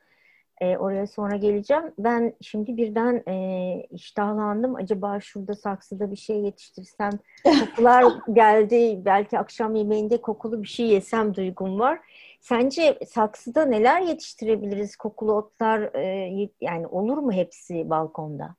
E, 0.60 0.76
oraya 0.76 1.06
sonra 1.06 1.36
geleceğim. 1.36 1.82
Ben 1.98 2.34
şimdi 2.40 2.76
birden 2.76 3.22
e, 3.28 3.86
iştahlandım. 3.90 4.74
Acaba 4.74 5.20
şurada 5.20 5.54
saksıda 5.54 6.10
bir 6.10 6.16
şey 6.16 6.36
yetiştirsem 6.40 7.10
kokular 7.60 8.04
geldi. 8.32 9.02
Belki 9.04 9.38
akşam 9.38 9.74
yemeğinde 9.74 10.20
kokulu 10.20 10.62
bir 10.62 10.68
şey 10.68 10.86
yesem 10.86 11.34
duygum 11.34 11.80
var. 11.80 12.00
Sence 12.40 12.98
saksıda 13.08 13.64
neler 13.64 14.00
yetiştirebiliriz? 14.00 14.96
Kokulu 14.96 15.32
otlar 15.32 15.80
e, 15.80 16.50
yani 16.60 16.86
olur 16.86 17.18
mu 17.18 17.32
hepsi 17.32 17.90
balkonda? 17.90 18.54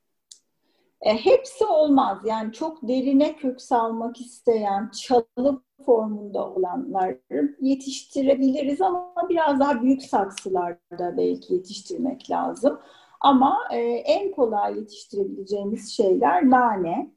E, 1.00 1.16
hepsi 1.24 1.64
olmaz. 1.64 2.18
Yani 2.24 2.52
çok 2.52 2.88
derine 2.88 3.36
kök 3.36 3.60
salmak 3.60 4.20
isteyen, 4.20 4.90
çalı 4.90 5.62
formunda 5.86 6.50
olanları 6.50 7.56
yetiştirebiliriz 7.60 8.80
ama 8.80 9.14
biraz 9.28 9.60
daha 9.60 9.82
büyük 9.82 10.02
saksılarda 10.02 11.16
belki 11.16 11.54
yetiştirmek 11.54 12.30
lazım. 12.30 12.80
Ama 13.20 13.58
e, 13.72 13.78
en 13.80 14.32
kolay 14.32 14.78
yetiştirebileceğimiz 14.78 15.92
şeyler 15.92 16.50
nane, 16.50 17.10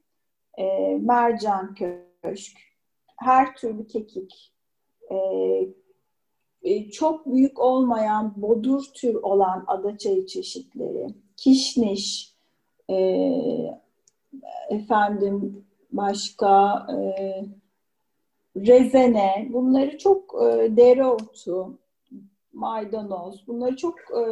e, 0.57 0.97
mercan 1.01 1.75
köşk, 1.75 2.57
her 3.17 3.55
türlü 3.55 3.87
kekik, 3.87 4.53
e, 5.11 5.15
çok 6.91 7.25
büyük 7.25 7.59
olmayan 7.59 8.33
bodur 8.35 8.83
tür 8.93 9.15
olan 9.15 9.63
adaçayı 9.67 10.25
çeşitleri, 10.25 11.07
kişniş, 11.37 12.33
e, 12.89 12.97
efendim 14.69 15.65
başka 15.91 16.87
e, 16.93 16.97
rezene, 18.55 19.49
bunları 19.53 19.97
çok 19.97 20.35
e, 20.41 20.77
dereotu, 20.77 21.77
maydanoz, 22.53 23.47
bunları 23.47 23.75
çok 23.75 23.95
e, 23.99 24.23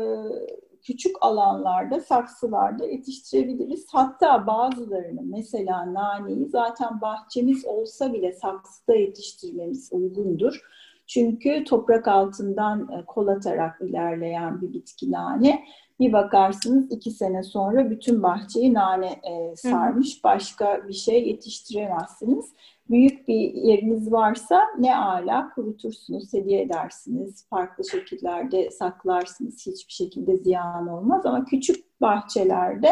küçük 0.84 1.15
alanlarda, 1.21 1.99
saksılarda 1.99 2.86
yetiştirebiliriz. 2.86 3.88
Hatta 3.91 4.47
bazılarını 4.47 5.21
mesela 5.23 5.93
naneyi 5.93 6.45
zaten 6.45 7.01
bahçemiz 7.01 7.65
olsa 7.65 8.13
bile 8.13 8.31
saksıda 8.31 8.95
yetiştirmemiz 8.95 9.89
uygundur. 9.91 10.61
Çünkü 11.07 11.63
toprak 11.63 12.07
altından 12.07 12.91
e, 12.91 13.05
kol 13.05 13.27
atarak 13.27 13.81
ilerleyen 13.81 14.61
bir 14.61 14.73
bitki 14.73 15.11
nane. 15.11 15.63
Bir 15.99 16.13
bakarsınız 16.13 16.91
iki 16.91 17.11
sene 17.11 17.43
sonra 17.43 17.89
bütün 17.89 18.23
bahçeyi 18.23 18.73
nane 18.73 19.07
e, 19.07 19.55
sarmış. 19.55 20.23
Başka 20.23 20.87
bir 20.87 20.93
şey 20.93 21.27
yetiştiremezsiniz. 21.27 22.53
Büyük 22.89 23.27
bir 23.27 23.53
yeriniz 23.53 24.11
varsa 24.11 24.61
ne 24.79 24.95
ala 24.97 25.49
kurutursunuz, 25.55 26.33
hediye 26.33 26.61
edersiniz. 26.61 27.47
Farklı 27.49 27.89
şekillerde 27.89 28.71
saklarsınız. 28.71 29.67
Hiçbir 29.67 29.93
şekilde 29.93 30.37
ziyan 30.37 30.87
olmaz. 30.87 31.25
Ama 31.25 31.45
küçük 31.45 32.01
bahçelerde 32.01 32.89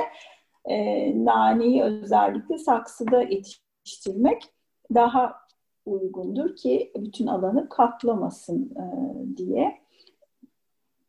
e, 0.66 0.76
naneyi 1.26 1.84
özellikle 1.84 2.57
saksıda 2.57 3.22
yetiştirmek 3.22 4.43
daha 4.93 5.41
uygundur 5.86 6.56
ki 6.56 6.92
bütün 6.96 7.28
alanı 7.28 7.70
kaplamasın 7.70 8.72
e, 8.76 8.86
diye. 9.38 9.82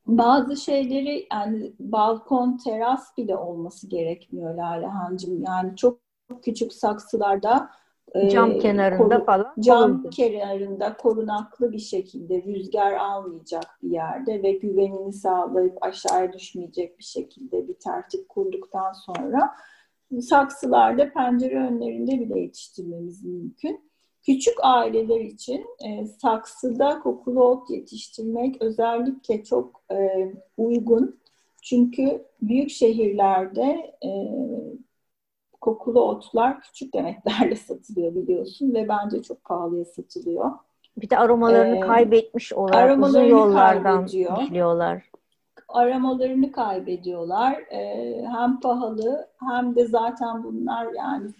Bazı 0.06 0.56
şeyleri 0.56 1.26
yani 1.32 1.72
balkon, 1.80 2.56
teras 2.56 3.16
bile 3.16 3.36
olması 3.36 3.88
gerekmiyor 3.88 4.54
Lale 4.54 4.86
Hancım. 4.86 5.42
Yani 5.42 5.76
çok 5.76 5.98
küçük 6.42 6.72
saksılarda 6.72 7.70
e, 8.14 8.30
cam 8.30 8.58
kenarında 8.58 9.14
koru, 9.16 9.24
falan 9.24 9.54
cam 9.60 9.92
olurdu. 9.92 10.10
kenarında 10.10 10.96
korunaklı 10.96 11.72
bir 11.72 11.78
şekilde 11.78 12.42
rüzgar 12.42 12.92
almayacak 12.92 13.78
bir 13.82 13.90
yerde 13.90 14.42
ve 14.42 14.52
güvenini 14.52 15.12
sağlayıp 15.12 15.78
aşağıya 15.80 16.32
düşmeyecek 16.32 16.98
bir 16.98 17.04
şekilde 17.04 17.68
bir 17.68 17.74
tertip 17.74 18.28
kurduktan 18.28 18.92
sonra 18.92 19.54
saksılarda 20.20 21.12
pencere 21.12 21.66
önlerinde 21.66 22.20
bile 22.20 22.40
yetiştirmemiz 22.40 23.24
mümkün. 23.24 23.91
Küçük 24.22 24.54
aileler 24.62 25.20
için 25.20 25.66
e, 25.86 26.06
saksıda 26.06 27.00
kokulu 27.00 27.44
ot 27.44 27.70
yetiştirmek 27.70 28.62
özellikle 28.62 29.44
çok 29.44 29.82
e, 29.92 30.32
uygun. 30.56 31.20
Çünkü 31.62 32.24
büyük 32.42 32.70
şehirlerde 32.70 33.96
e, 34.04 34.10
kokulu 35.60 36.00
otlar 36.00 36.60
küçük 36.60 36.94
demetlerle 36.94 37.56
satılıyor 37.56 38.14
biliyorsun 38.14 38.74
ve 38.74 38.88
bence 38.88 39.22
çok 39.22 39.44
pahalıya 39.44 39.84
satılıyor. 39.84 40.50
Bir 40.96 41.10
de 41.10 41.18
aromalarını 41.18 41.76
ee, 41.76 41.80
kaybetmiş 41.80 42.52
olarak 42.52 43.02
uzun 43.02 43.22
yollardan 43.22 44.06
geliyorlar. 44.06 45.10
Aromalarını 45.68 46.52
kaybediyorlar. 46.52 47.52
Ee, 47.52 48.24
hem 48.36 48.60
pahalı 48.60 49.28
hem 49.40 49.76
de 49.76 49.84
zaten 49.84 50.44
bunlar 50.44 50.86
yani 50.96 51.30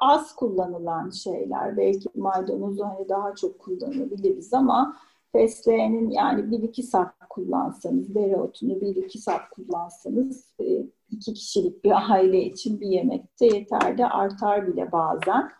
az 0.00 0.36
kullanılan 0.36 1.10
şeyler. 1.10 1.76
Belki 1.76 2.08
maydanozu 2.14 2.84
hani 2.84 3.08
daha 3.08 3.34
çok 3.34 3.58
kullanabiliriz 3.58 4.54
ama 4.54 4.96
fesleğenin 5.32 6.10
yani 6.10 6.50
bir 6.50 6.62
iki 6.62 6.82
sap 6.82 7.30
kullansanız, 7.30 8.14
dereotunu 8.14 8.80
bir 8.80 8.96
iki 8.96 9.18
sap 9.18 9.50
kullansanız 9.50 10.54
e, 10.60 10.86
iki 11.10 11.34
kişilik 11.34 11.84
bir 11.84 12.12
aile 12.12 12.44
için 12.44 12.80
bir 12.80 12.86
yemekte 12.86 13.46
yeterli 13.46 14.06
artar 14.06 14.66
bile 14.66 14.92
bazen. 14.92 15.50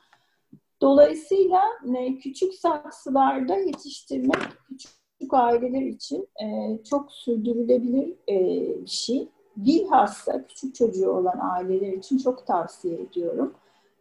Dolayısıyla 0.80 1.62
e, 1.96 2.18
küçük 2.18 2.54
saksılarda 2.54 3.56
yetiştirmek 3.56 4.42
küçük 4.68 4.92
aileler 5.32 5.86
için 5.86 6.28
e, 6.42 6.78
çok 6.84 7.12
sürdürülebilir 7.12 8.14
bir 8.28 8.86
şey. 8.86 9.28
bilhassa 9.56 10.46
küçük 10.46 10.74
çocuğu 10.74 11.10
olan 11.10 11.38
aileler 11.42 11.92
için 11.92 12.18
çok 12.18 12.46
tavsiye 12.46 13.00
ediyorum. 13.00 13.54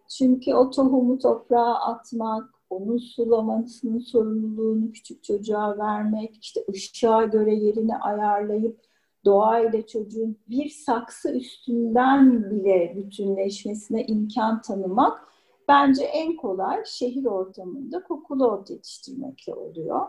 Çünkü 0.08 0.54
o 0.54 0.70
tohumu 0.70 1.20
toprağa 1.20 1.76
atmak, 1.76 2.50
onun 2.70 2.98
sulamasının 2.98 4.00
sorumluluğunu 4.00 4.92
küçük 4.92 5.24
çocuğa 5.24 5.78
vermek, 5.78 6.38
işte 6.42 6.66
ışığa 6.70 7.24
göre 7.24 7.56
yerini 7.56 7.98
ayarlayıp 7.98 8.80
doğayla 9.26 9.88
çocuğun 9.88 10.38
bir 10.50 10.70
saksı 10.70 11.32
üstünden 11.32 12.52
bile 12.52 12.94
bütünleşmesine 12.96 14.06
imkan 14.06 14.62
tanımak 14.62 15.28
bence 15.68 16.04
en 16.04 16.36
kolay 16.36 16.84
şehir 16.86 17.26
ortamında 17.26 18.04
kokulu 18.04 18.48
ot 18.48 18.70
yetiştirmekle 18.70 19.54
oluyor. 19.54 20.08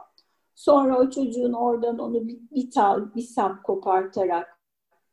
Sonra 0.54 0.98
o 0.98 1.10
çocuğun 1.10 1.52
oradan 1.52 1.98
onu 1.98 2.28
bir, 2.28 2.38
bir, 2.54 2.70
tal, 2.70 3.14
bir 3.14 3.22
sap 3.22 3.64
kopartarak 3.64 4.58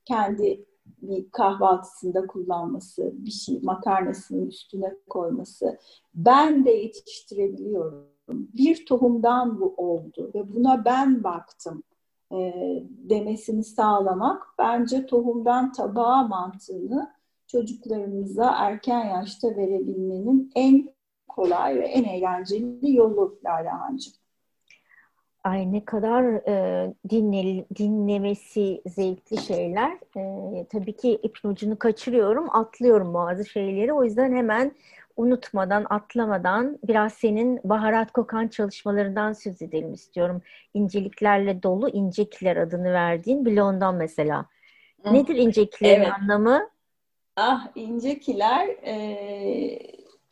kendi 0.05 0.65
bir 1.01 1.31
kahvaltısında 1.31 2.27
kullanması, 2.27 3.13
bir 3.13 3.31
şey 3.31 3.59
makarnasının 3.63 4.47
üstüne 4.47 4.95
koyması. 5.09 5.77
Ben 6.15 6.65
de 6.65 6.71
yetiştirebiliyorum. 6.71 8.07
Bir 8.29 8.86
tohumdan 8.86 9.59
bu 9.59 9.73
oldu 9.77 10.31
ve 10.36 10.53
buna 10.55 10.86
ben 10.86 11.23
baktım 11.23 11.83
e, 12.31 12.53
demesini 12.89 13.63
sağlamak 13.63 14.43
bence 14.57 15.05
tohumdan 15.05 15.71
tabağa 15.71 16.23
mantığını 16.23 17.15
çocuklarımıza 17.47 18.55
erken 18.57 19.05
yaşta 19.05 19.47
verebilmenin 19.47 20.51
en 20.55 20.95
kolay 21.27 21.75
ve 21.75 21.88
en 21.88 22.03
eğlenceli 22.03 22.95
yolu 22.95 23.39
Hancı. 23.43 24.24
Ay 25.45 25.71
ne 25.71 25.85
kadar 25.85 26.23
e, 26.23 26.93
dinle, 27.09 27.65
dinlemesi 27.75 28.81
zevkli 28.85 29.37
şeyler. 29.37 29.91
E, 30.17 30.65
tabii 30.65 30.95
ki 30.95 31.19
ipin 31.23 31.49
ucunu 31.49 31.79
kaçırıyorum, 31.79 32.55
atlıyorum 32.55 33.13
bazı 33.13 33.45
şeyleri. 33.45 33.93
O 33.93 34.03
yüzden 34.03 34.35
hemen 34.35 34.71
unutmadan, 35.17 35.85
atlamadan 35.89 36.79
biraz 36.87 37.13
senin 37.13 37.59
baharat 37.63 38.11
kokan 38.11 38.47
çalışmalarından 38.47 39.33
söz 39.33 39.61
edelim 39.61 39.93
istiyorum. 39.93 40.41
İnceliklerle 40.73 41.63
dolu 41.63 41.89
incekiler 41.89 42.57
adını 42.57 42.93
verdiğin 42.93 43.45
blondan 43.45 43.95
mesela. 43.95 44.45
Hı. 45.03 45.13
Nedir 45.13 45.35
incekilerin 45.35 46.01
evet. 46.01 46.13
anlamı? 46.21 46.69
Ah 47.35 47.67
incekiler 47.75 48.67
e, 48.67 49.79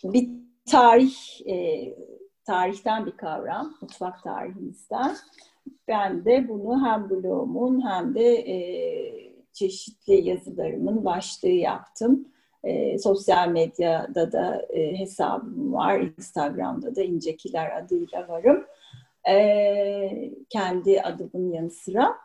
bir 0.03 0.29
tarih 0.65 1.15
e, 1.47 1.55
tarihten 2.45 3.05
bir 3.05 3.11
kavram, 3.11 3.73
mutfak 3.81 4.23
tarihimizden. 4.23 5.15
Ben 5.87 6.25
de 6.25 6.49
bunu 6.49 6.85
hem 6.85 7.09
blogumun 7.09 7.89
hem 7.89 8.15
de 8.15 8.33
e, 8.33 8.55
çeşitli 9.53 10.29
yazılarımın 10.29 11.05
başlığı 11.05 11.47
yaptım. 11.47 12.27
E, 12.63 12.99
sosyal 12.99 13.49
medyada 13.49 14.31
da 14.31 14.65
e, 14.69 14.99
hesabım 14.99 15.73
var. 15.73 15.99
Instagram'da 15.99 16.95
da 16.95 17.03
İncekiler 17.03 17.77
adıyla 17.77 18.27
varım. 18.27 18.65
E, 19.29 20.31
kendi 20.49 21.01
adımın 21.01 21.51
yanı 21.51 21.69
sıra. 21.69 22.15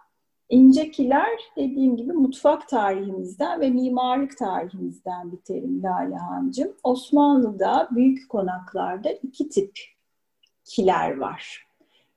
İncekiler 0.49 1.39
dediğim 1.57 1.97
gibi 1.97 2.13
mutfak 2.13 2.69
tarihimizden 2.69 3.61
ve 3.61 3.71
mimarlık 3.71 4.39
tarihimizden 4.39 5.33
bir 5.33 5.37
terim 5.37 5.83
Lale 5.83 6.17
Hancım. 6.17 6.73
Osmanlı'da 6.83 7.89
büyük 7.91 8.29
konaklarda 8.29 9.11
iki 9.11 9.49
tip 9.49 9.79
kiler 10.69 11.17
var. 11.17 11.67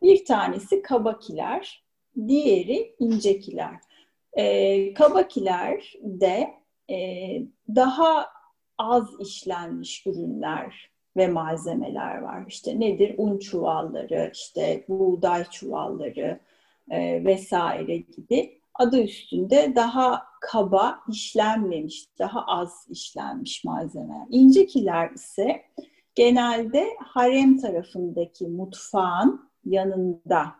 Bir 0.02 0.26
tanesi 0.26 0.82
kaba 0.82 1.20
kiler, 1.20 1.84
diğeri 2.28 2.96
ince 3.00 3.40
kiler. 3.40 3.76
E, 4.34 4.94
kaba 4.94 5.28
kiler 5.28 5.94
de 6.04 6.54
e, 6.90 6.98
daha 7.76 8.28
az 8.78 9.10
işlenmiş 9.20 10.08
ürünler 10.08 10.92
ve 11.18 11.28
malzemeler 11.28 12.18
var. 12.18 12.44
İşte 12.48 12.80
nedir? 12.80 13.16
Un 13.18 13.40
çuvalları, 13.40 14.32
işte 14.34 14.86
buğday 14.90 15.44
çuvalları 15.50 16.40
e, 16.90 17.26
vesaire 17.26 17.98
gibi 17.98 18.62
adı 18.74 19.04
üstünde 19.04 19.74
daha 19.76 20.24
kaba 20.42 21.00
işlenmemiş, 21.10 22.06
daha 22.20 22.46
az 22.46 22.88
işlenmiş 22.90 23.64
malzemeler. 23.64 24.26
İncekiler 24.30 25.10
ise 25.10 25.62
genelde 26.16 26.88
harem 27.00 27.58
tarafındaki 27.58 28.48
mutfağın 28.48 29.50
yanında 29.66 30.56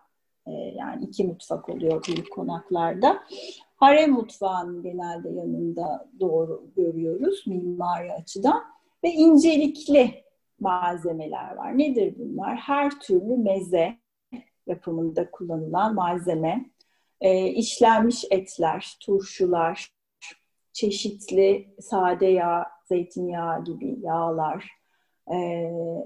e, 0.48 0.52
yani 0.52 1.06
iki 1.06 1.24
mutfak 1.24 1.70
oluyor 1.70 2.06
büyük 2.08 2.32
konaklarda. 2.32 3.24
Harem 3.76 4.12
mutfağının 4.12 4.84
genelde 4.84 5.30
yanında 5.30 6.10
doğru 6.20 6.72
görüyoruz 6.76 7.48
mimari 7.48 8.14
açıdan 8.14 8.64
ve 9.04 9.10
incelikli 9.10 10.24
malzemeler 10.60 11.56
var. 11.56 11.78
Nedir 11.78 12.16
bunlar? 12.18 12.58
Her 12.58 13.00
türlü 13.00 13.38
meze 13.38 13.98
yapımında 14.68 15.32
kullanılan 15.32 15.96
malzeme, 15.96 16.66
e, 17.22 17.48
işlenmiş 17.48 18.26
etler, 18.32 18.98
turşular, 19.00 19.94
çeşitli 20.74 21.76
sade 21.80 22.26
yağ, 22.26 22.66
zeytinyağı 22.86 23.64
gibi 23.64 24.00
yağlar, 24.02 24.81
e, 25.32 25.38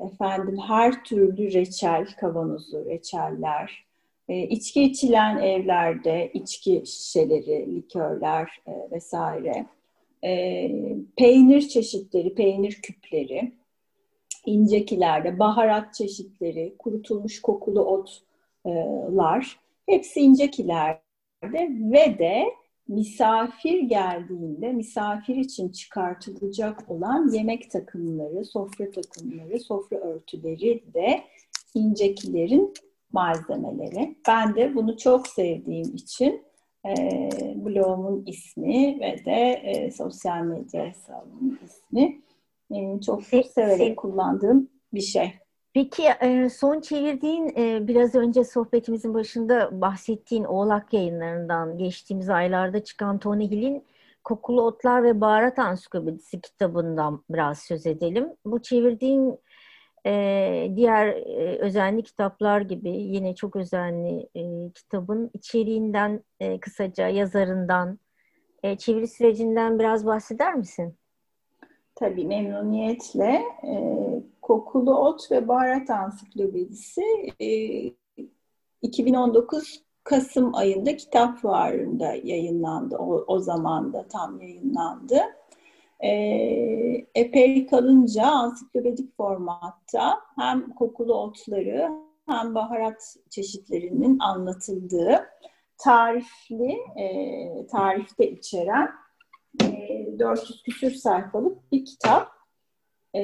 efendim 0.05 0.57
her 0.67 1.03
türlü 1.03 1.53
reçel 1.53 2.05
kavanozu, 2.19 2.85
reçeller, 2.85 3.85
e, 4.29 4.43
içki 4.43 4.83
içilen 4.83 5.37
evlerde 5.37 6.31
içki 6.33 6.83
şişeleri, 6.85 7.75
likörler 7.75 8.61
e, 8.67 8.91
vesaire, 8.91 9.65
e, 10.23 10.71
peynir 11.17 11.61
çeşitleri, 11.61 12.35
peynir 12.35 12.73
küpleri, 12.73 13.51
incekilerde 14.45 15.39
baharat 15.39 15.93
çeşitleri, 15.93 16.75
kurutulmuş 16.79 17.41
kokulu 17.41 17.81
otlar, 18.65 19.59
hepsi 19.85 20.21
incekilerde 20.21 20.99
ve 21.69 22.19
de 22.19 22.45
misafir 22.87 23.79
geldiğinde 23.79 24.71
misafir 24.71 25.35
için 25.35 25.69
çıkartılacak 25.69 26.91
olan 26.91 27.27
yemek 27.27 27.71
takımları, 27.71 28.45
sofra 28.45 28.91
takımları, 28.91 29.59
sofra 29.59 29.97
örtüleri 29.97 30.83
de 30.93 31.23
incekilerin 31.73 32.73
malzemeleri. 33.11 34.15
Ben 34.27 34.55
de 34.55 34.75
bunu 34.75 34.97
çok 34.97 35.27
sevdiğim 35.27 35.95
için 35.95 36.43
e, 36.85 36.95
blogumun 37.65 38.23
ismi 38.25 38.99
ve 39.01 39.25
de 39.25 39.61
e, 39.63 39.91
sosyal 39.91 40.41
medya 40.41 40.85
hesabımın 40.85 41.59
ismi 41.65 42.21
e, 42.71 43.01
çok 43.01 43.23
severek 43.23 43.97
kullandığım 43.97 44.69
bir 44.93 45.01
şey. 45.01 45.33
Peki 45.75 46.03
e, 46.21 46.49
son 46.49 46.81
çevirdiğin 46.81 47.53
e, 47.57 47.87
biraz 47.87 48.15
önce 48.15 48.43
sohbetimizin 48.43 49.13
başında 49.13 49.81
bahsettiğin 49.81 50.43
Oğlak 50.43 50.93
yayınlarından 50.93 51.77
geçtiğimiz 51.77 52.29
aylarda 52.29 52.83
çıkan 52.83 53.19
Tony 53.19 53.49
Hill'in 53.49 53.85
Kokulu 54.23 54.61
Otlar 54.61 55.03
ve 55.03 55.21
Baharat 55.21 55.59
Ansiklopedisi 55.59 56.41
kitabından 56.41 57.23
biraz 57.29 57.59
söz 57.59 57.85
edelim. 57.85 58.29
Bu 58.45 58.61
çevirdiğin 58.61 59.39
e, 60.05 60.71
diğer 60.75 61.07
özenli 61.59 62.03
kitaplar 62.03 62.61
gibi 62.61 62.89
yine 62.89 63.35
çok 63.35 63.55
özenli 63.55 64.29
kitabın 64.75 65.31
içeriğinden 65.33 66.23
kısaca 66.61 67.07
yazarından, 67.07 67.99
çeviri 68.77 69.07
sürecinden 69.07 69.79
biraz 69.79 70.05
bahseder 70.05 70.55
misin? 70.55 70.97
Tabii 71.95 72.25
memnuniyetle. 72.25 73.41
E, 73.63 73.75
Kokulu 74.41 74.95
Ot 74.97 75.31
ve 75.31 75.47
Baharat 75.47 75.89
Ansiklopedisi 75.89 77.01
e, 77.41 77.47
2019 78.81 79.85
Kasım 80.03 80.55
ayında 80.55 80.95
kitap 80.95 81.37
fuarında 81.37 82.13
yayınlandı. 82.23 82.97
O, 82.97 83.23
o 83.27 83.39
zaman 83.39 83.93
da 83.93 84.07
tam 84.07 84.41
yayınlandı. 84.41 85.21
E, 85.99 86.09
epey 87.15 87.67
kalınca 87.67 88.25
ansiklopedik 88.25 89.17
formatta 89.17 90.19
hem 90.35 90.73
kokulu 90.73 91.13
otları 91.13 91.89
hem 92.27 92.55
baharat 92.55 93.15
çeşitlerinin 93.29 94.19
anlatıldığı 94.19 95.25
tarifli, 95.77 96.77
e, 96.97 97.67
tarifte 97.67 98.31
içeren 98.31 98.89
400 100.19 100.63
küsür 100.63 100.91
sayfalık 100.91 101.71
bir 101.71 101.85
kitap. 101.85 102.27
E, 103.15 103.21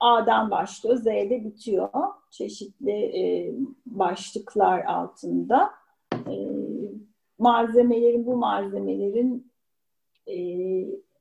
A'dan 0.00 0.50
başlıyor, 0.50 0.96
Z'de 0.96 1.44
bitiyor. 1.44 1.88
Çeşitli 2.30 2.92
e, 2.92 3.52
başlıklar 3.86 4.84
altında. 4.84 5.70
E, 6.14 6.34
malzemelerin, 7.38 8.26
bu 8.26 8.36
malzemelerin 8.36 9.52
e, 10.28 10.36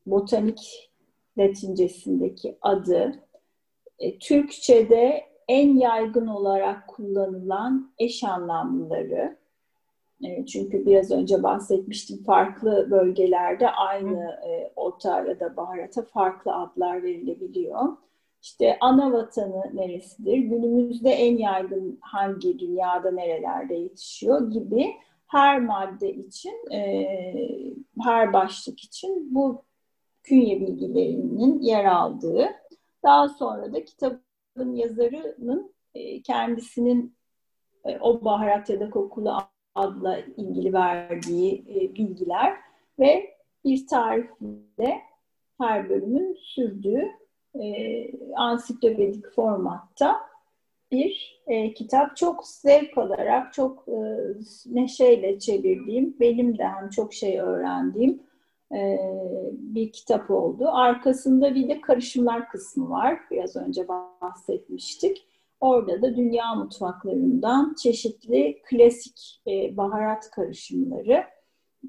botanik 0.05 0.91
latincesindeki 1.37 2.57
adı, 2.61 3.23
e, 3.99 4.19
Türkçe'de 4.19 5.23
en 5.47 5.75
yaygın 5.75 6.27
olarak 6.27 6.87
kullanılan 6.87 7.93
eş 7.99 8.23
anlamlıları, 8.23 9.37
çünkü 10.45 10.85
biraz 10.85 11.11
önce 11.11 11.43
bahsetmiştim 11.43 12.23
farklı 12.23 12.91
bölgelerde 12.91 13.69
aynı 13.69 14.39
e, 14.47 14.71
ota 14.75 15.21
ya 15.21 15.39
da 15.39 15.57
baharata 15.57 16.01
farklı 16.01 16.55
adlar 16.55 17.03
verilebiliyor. 17.03 17.97
İşte 18.41 18.77
ana 18.81 19.13
vatanı 19.13 19.63
neresidir? 19.73 20.37
Günümüzde 20.37 21.09
en 21.09 21.37
yaygın 21.37 21.97
hangi 22.01 22.59
dünyada 22.59 23.11
nerelerde 23.11 23.73
yetişiyor 23.73 24.51
gibi 24.51 24.93
her 25.27 25.61
madde 25.61 26.13
için, 26.13 26.71
e, 26.71 27.07
her 28.03 28.33
başlık 28.33 28.79
için 28.79 29.35
bu 29.35 29.63
künye 30.23 30.61
bilgilerinin 30.61 31.61
yer 31.61 31.85
aldığı, 31.85 32.49
daha 33.03 33.29
sonra 33.29 33.73
da 33.73 33.85
kitabın 33.85 34.75
yazarının 34.75 35.73
e, 35.95 36.21
kendisinin 36.21 37.15
o 38.01 38.25
baharat 38.25 38.69
ya 38.69 38.79
da 38.79 38.89
kokulu 38.89 39.31
adla 39.75 40.19
ilgili 40.37 40.73
verdiği 40.73 41.63
e, 41.69 41.95
bilgiler 41.95 42.57
ve 42.99 43.33
bir 43.65 43.87
tarifle 43.87 45.01
her 45.61 45.89
bölümün 45.89 46.37
sürdüğü 46.41 47.11
e, 47.55 48.05
ansiklopedik 48.35 49.35
formatta 49.35 50.19
bir 50.91 51.41
e, 51.47 51.73
kitap. 51.73 52.17
Çok 52.17 52.47
zevk 52.47 52.97
alarak, 52.97 53.53
çok 53.53 53.85
e, 53.87 53.99
neşeyle 54.65 55.39
çevirdiğim, 55.39 56.15
benim 56.19 56.57
de 56.57 56.67
hem 56.67 56.89
çok 56.89 57.13
şey 57.13 57.39
öğrendiğim 57.39 58.23
e, 58.75 58.99
bir 59.51 59.91
kitap 59.91 60.31
oldu. 60.31 60.67
Arkasında 60.67 61.55
bir 61.55 61.69
de 61.69 61.81
karışımlar 61.81 62.49
kısmı 62.49 62.89
var. 62.89 63.19
Biraz 63.31 63.55
önce 63.55 63.87
bahsetmiştik. 63.87 65.27
Orada 65.63 66.01
da 66.01 66.15
dünya 66.15 66.55
mutfaklarından 66.55 67.75
çeşitli 67.83 68.61
klasik 68.63 69.41
e, 69.47 69.77
baharat 69.77 70.31
karışımları 70.31 71.23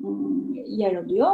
ım, 0.04 0.54
yer 0.66 0.96
alıyor. 0.96 1.32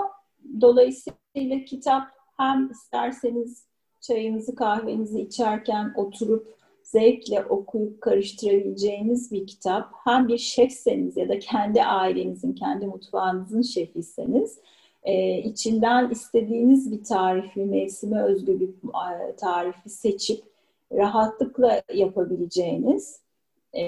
Dolayısıyla 0.61 1.64
kitap 1.66 2.03
hem 2.36 2.70
isterseniz 2.70 3.64
çayınızı 4.01 4.55
kahvenizi 4.55 5.20
içerken 5.20 5.93
oturup 5.97 6.55
zevkle 6.82 7.45
okuyup 7.45 8.01
karıştırabileceğiniz 8.01 9.32
bir 9.32 9.47
kitap. 9.47 9.93
Hem 10.05 10.28
bir 10.28 10.38
şefseniz 10.38 11.16
ya 11.16 11.28
da 11.28 11.38
kendi 11.38 11.82
ailenizin, 11.82 12.53
kendi 12.53 12.86
mutfağınızın 12.86 13.62
şefiyseniz 13.62 14.59
e, 15.03 15.38
içinden 15.38 16.11
istediğiniz 16.11 16.93
bir 16.93 17.05
tarifi, 17.05 17.64
mevsime 17.64 18.22
özgü 18.22 18.61
bir 18.61 18.68
e, 18.68 19.36
tarifi 19.36 19.88
seçip 19.88 20.49
rahatlıkla 20.93 21.82
yapabileceğiniz 21.95 23.20
e, 23.76 23.82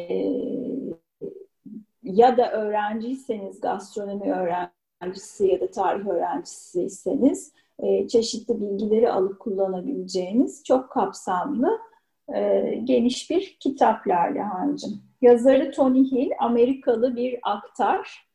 ya 2.03 2.37
da 2.37 2.53
öğrenciyseniz, 2.53 3.61
gastronomi 3.61 4.33
öğrencisi 4.33 5.47
ya 5.47 5.61
da 5.61 5.71
tarih 5.71 6.07
öğrencisiyseniz 6.07 7.53
e, 7.79 8.09
çeşitli 8.09 8.61
bilgileri 8.61 9.13
alıp 9.13 9.41
kullanabileceğiniz 9.41 10.65
çok 10.65 10.91
kapsamlı, 10.91 11.79
e, 12.35 12.61
geniş 12.85 13.31
bir 13.31 13.57
kitap 13.61 14.09
Lalehancığım. 14.09 15.03
Yazarı 15.23 15.71
Tony 15.71 16.11
Hill, 16.11 16.31
Amerikalı 16.39 17.17
bir 17.17 17.39
aktar. 17.43 18.29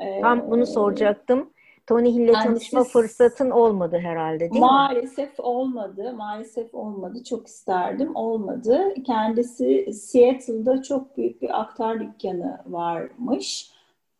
E, 0.00 0.20
Tam 0.20 0.50
bunu 0.50 0.66
soracaktım. 0.66 1.50
Tony 1.90 2.14
Hill'le 2.14 2.32
tanışma 2.32 2.84
fırsatın 2.84 3.50
olmadı 3.50 3.98
herhalde 3.98 4.40
değil 4.40 4.60
maalesef 4.60 5.18
mi? 5.18 5.24
Maalesef 5.24 5.40
olmadı. 5.40 6.12
Maalesef 6.16 6.74
olmadı. 6.74 7.24
Çok 7.24 7.46
isterdim. 7.46 8.16
Olmadı. 8.16 8.94
Kendisi 9.06 9.92
Seattle'da 9.92 10.82
çok 10.82 11.16
büyük 11.16 11.42
bir 11.42 11.60
aktar 11.60 12.00
dükkanı 12.00 12.58
varmış. 12.66 13.70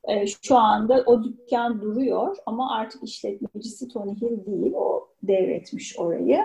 E, 0.04 0.26
şu 0.26 0.56
anda 0.56 1.02
o 1.06 1.24
dükkan 1.24 1.80
duruyor 1.80 2.36
ama 2.46 2.74
artık 2.74 3.02
işletmecisi 3.02 3.88
Tony 3.88 4.14
Hill 4.14 4.46
değil. 4.46 4.72
O 4.74 5.08
devretmiş 5.22 5.98
orayı. 5.98 6.40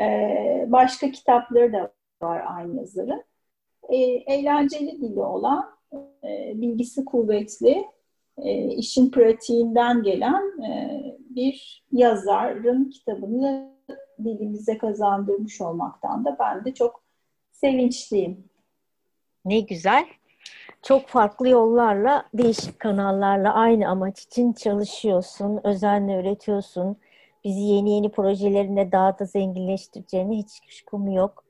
E, 0.00 0.66
başka 0.68 1.10
kitapları 1.10 1.72
da 1.72 1.92
var 2.22 2.44
aynı 2.56 2.76
yazarın. 2.76 3.22
E, 3.88 3.96
eğlenceli 4.06 5.00
dili 5.00 5.20
olan, 5.20 5.70
e, 6.24 6.52
bilgisi 6.54 7.04
kuvvetli, 7.04 7.84
e, 8.38 8.64
işin 8.64 9.10
pratiğinden 9.10 10.02
gelen 10.02 10.62
e, 10.62 11.02
bir 11.18 11.84
yazarın 11.92 12.90
kitabını 12.90 13.76
dilimize 14.24 14.78
kazandırmış 14.78 15.60
olmaktan 15.60 16.24
da 16.24 16.36
ben 16.40 16.64
de 16.64 16.74
çok 16.74 17.02
sevinçliyim. 17.52 18.44
Ne 19.44 19.60
güzel. 19.60 20.06
Çok 20.82 21.08
farklı 21.08 21.48
yollarla, 21.48 22.24
değişik 22.34 22.80
kanallarla 22.80 23.54
aynı 23.54 23.88
amaç 23.88 24.22
için 24.22 24.52
çalışıyorsun, 24.52 25.60
özenle 25.64 26.20
üretiyorsun. 26.20 26.96
Bizi 27.44 27.60
yeni 27.60 27.94
yeni 27.94 28.10
projelerinde 28.10 28.92
daha 28.92 29.18
da 29.18 29.24
zenginleştireceğine 29.24 30.36
hiç 30.36 30.60
kuşkum 30.60 31.10
yok. 31.10 31.45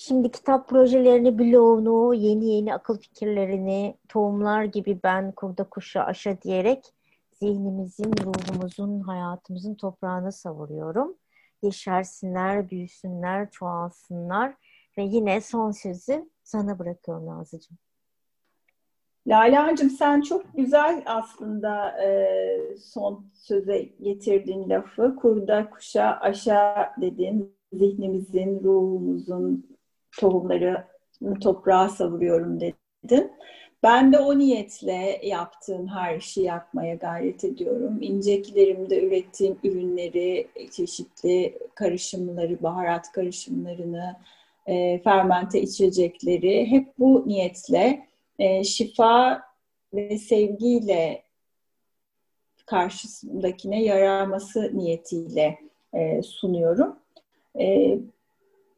Şimdi 0.00 0.30
kitap 0.30 0.68
projelerini, 0.68 1.38
bloğunu, 1.38 2.14
yeni 2.14 2.46
yeni 2.46 2.74
akıl 2.74 2.98
fikirlerini, 2.98 3.96
tohumlar 4.08 4.64
gibi 4.64 5.00
ben 5.04 5.32
kurda 5.32 5.64
kuşa 5.64 6.02
aşa 6.04 6.42
diyerek 6.42 6.84
zihnimizin, 7.32 8.12
ruhumuzun, 8.24 9.00
hayatımızın 9.00 9.74
toprağına 9.74 10.32
savuruyorum. 10.32 11.16
Yeşersinler, 11.62 12.70
büyüsünler, 12.70 13.50
çoğalsınlar 13.50 14.54
ve 14.98 15.02
yine 15.02 15.40
son 15.40 15.70
sözü 15.70 16.30
sana 16.42 16.78
bırakıyorum 16.78 17.26
Nazlıcığım. 17.26 17.78
Lale'cim 19.26 19.90
sen 19.90 20.20
çok 20.20 20.56
güzel 20.56 21.02
aslında 21.06 22.02
e, 22.02 22.76
son 22.76 23.26
söze 23.34 23.82
getirdin 23.82 24.70
lafı. 24.70 25.16
Kurda 25.16 25.70
kuşa 25.70 26.18
aşağı 26.20 26.86
dedin. 27.00 27.58
Zihnimizin, 27.72 28.64
ruhumuzun, 28.64 29.77
tohumları 30.20 30.84
toprağa 31.40 31.88
savuruyorum 31.88 32.60
dedin. 32.60 33.32
Ben 33.82 34.12
de 34.12 34.18
o 34.18 34.38
niyetle 34.38 35.20
yaptığım 35.22 35.88
her 35.88 36.16
işi 36.16 36.42
yapmaya 36.42 36.94
gayret 36.94 37.44
ediyorum. 37.44 37.98
İncekilerimde 38.00 39.06
ürettiğim 39.06 39.58
ürünleri, 39.64 40.48
çeşitli 40.70 41.58
karışımları, 41.74 42.62
baharat 42.62 43.12
karışımlarını, 43.12 44.16
e, 44.66 45.02
fermente 45.02 45.60
içecekleri 45.62 46.66
hep 46.66 46.98
bu 46.98 47.24
niyetle 47.26 48.06
e, 48.38 48.64
şifa 48.64 49.42
ve 49.94 50.18
sevgiyle 50.18 51.22
karşısındakine 52.66 53.84
yaraması 53.84 54.70
niyetiyle 54.74 55.58
e, 55.94 56.22
sunuyorum. 56.22 56.96
E, 57.60 57.98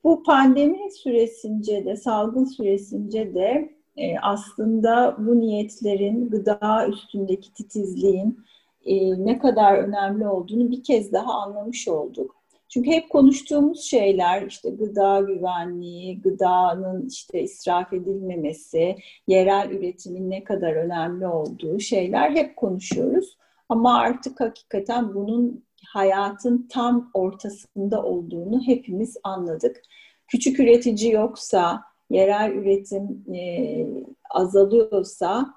bu 0.04 0.22
pandemi 0.22 0.92
süresince 0.92 1.84
de, 1.84 1.96
salgın 1.96 2.44
süresince 2.44 3.34
de 3.34 3.70
e, 3.96 4.18
aslında 4.18 5.16
bu 5.18 5.40
niyetlerin, 5.40 6.30
gıda 6.30 6.88
üstündeki 6.88 7.54
titizliğin 7.54 8.38
e, 8.84 9.24
ne 9.24 9.38
kadar 9.38 9.78
önemli 9.78 10.28
olduğunu 10.28 10.70
bir 10.70 10.82
kez 10.82 11.12
daha 11.12 11.34
anlamış 11.34 11.88
olduk. 11.88 12.40
Çünkü 12.68 12.90
hep 12.90 13.10
konuştuğumuz 13.10 13.82
şeyler 13.82 14.46
işte 14.46 14.70
gıda 14.70 15.20
güvenliği, 15.20 16.20
gıdanın 16.20 17.08
işte 17.08 17.42
israf 17.42 17.92
edilmemesi, 17.92 18.96
yerel 19.26 19.70
üretimin 19.70 20.30
ne 20.30 20.44
kadar 20.44 20.72
önemli 20.72 21.26
olduğu 21.26 21.80
şeyler 21.80 22.30
hep 22.30 22.56
konuşuyoruz. 22.56 23.36
Ama 23.68 23.98
artık 23.98 24.40
hakikaten 24.40 25.14
bunun 25.14 25.64
hayatın 25.88 26.68
tam 26.70 27.10
ortasında 27.14 28.02
olduğunu 28.02 28.60
hepimiz 28.66 29.16
anladık. 29.22 29.82
Küçük 30.28 30.60
üretici 30.60 31.12
yoksa, 31.12 31.82
yerel 32.10 32.50
üretim 32.50 33.34
e, 33.34 33.86
azalıyorsa, 34.30 35.54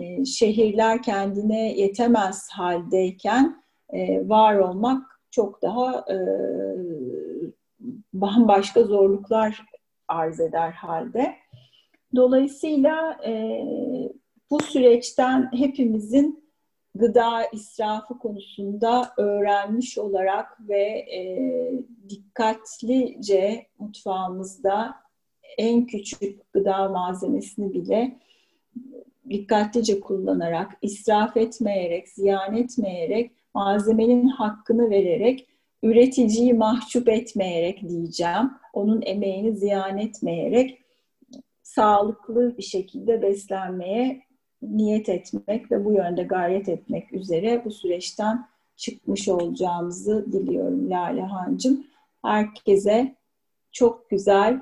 e, 0.00 0.24
şehirler 0.24 1.02
kendine 1.02 1.72
yetemez 1.72 2.48
haldeyken 2.52 3.62
e, 3.90 4.28
var 4.28 4.56
olmak 4.56 5.20
çok 5.30 5.62
daha 5.62 5.98
e, 5.98 6.16
bambaşka 8.12 8.82
zorluklar 8.82 9.64
arz 10.08 10.40
eder 10.40 10.72
halde. 10.72 11.34
Dolayısıyla 12.16 13.20
e, 13.26 13.62
bu 14.50 14.60
süreçten 14.60 15.50
hepimizin 15.52 16.49
gıda 16.94 17.46
israfı 17.52 18.18
konusunda 18.18 19.12
öğrenmiş 19.16 19.98
olarak 19.98 20.68
ve 20.68 20.82
e, 21.14 21.22
dikkatlice 22.08 23.66
mutfağımızda 23.78 24.94
en 25.58 25.86
küçük 25.86 26.52
gıda 26.52 26.88
malzemesini 26.88 27.74
bile 27.74 28.18
dikkatlice 29.30 30.00
kullanarak, 30.00 30.78
israf 30.82 31.36
etmeyerek, 31.36 32.08
ziyan 32.08 32.56
etmeyerek, 32.56 33.30
malzemenin 33.54 34.28
hakkını 34.28 34.90
vererek, 34.90 35.46
üreticiyi 35.82 36.54
mahcup 36.54 37.08
etmeyerek 37.08 37.88
diyeceğim, 37.88 38.50
onun 38.72 39.02
emeğini 39.02 39.56
ziyan 39.56 39.98
etmeyerek 39.98 40.82
sağlıklı 41.62 42.58
bir 42.58 42.62
şekilde 42.62 43.22
beslenmeye 43.22 44.22
niyet 44.62 45.08
etmek 45.08 45.72
ve 45.72 45.84
bu 45.84 45.92
yönde 45.92 46.22
gayret 46.22 46.68
etmek 46.68 47.12
üzere 47.12 47.62
bu 47.64 47.70
süreçten 47.70 48.46
çıkmış 48.76 49.28
olacağımızı 49.28 50.32
diliyorum 50.32 50.90
Lale 50.90 51.22
Hancım. 51.22 51.86
Herkese 52.22 53.14
çok 53.72 54.10
güzel, 54.10 54.60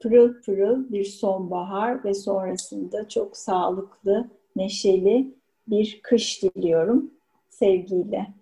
pırıl 0.00 0.42
pırıl 0.42 0.92
bir 0.92 1.04
sonbahar 1.04 2.04
ve 2.04 2.14
sonrasında 2.14 3.08
çok 3.08 3.36
sağlıklı, 3.36 4.28
neşeli 4.56 5.34
bir 5.68 6.00
kış 6.02 6.42
diliyorum. 6.42 7.10
Sevgiyle. 7.48 8.37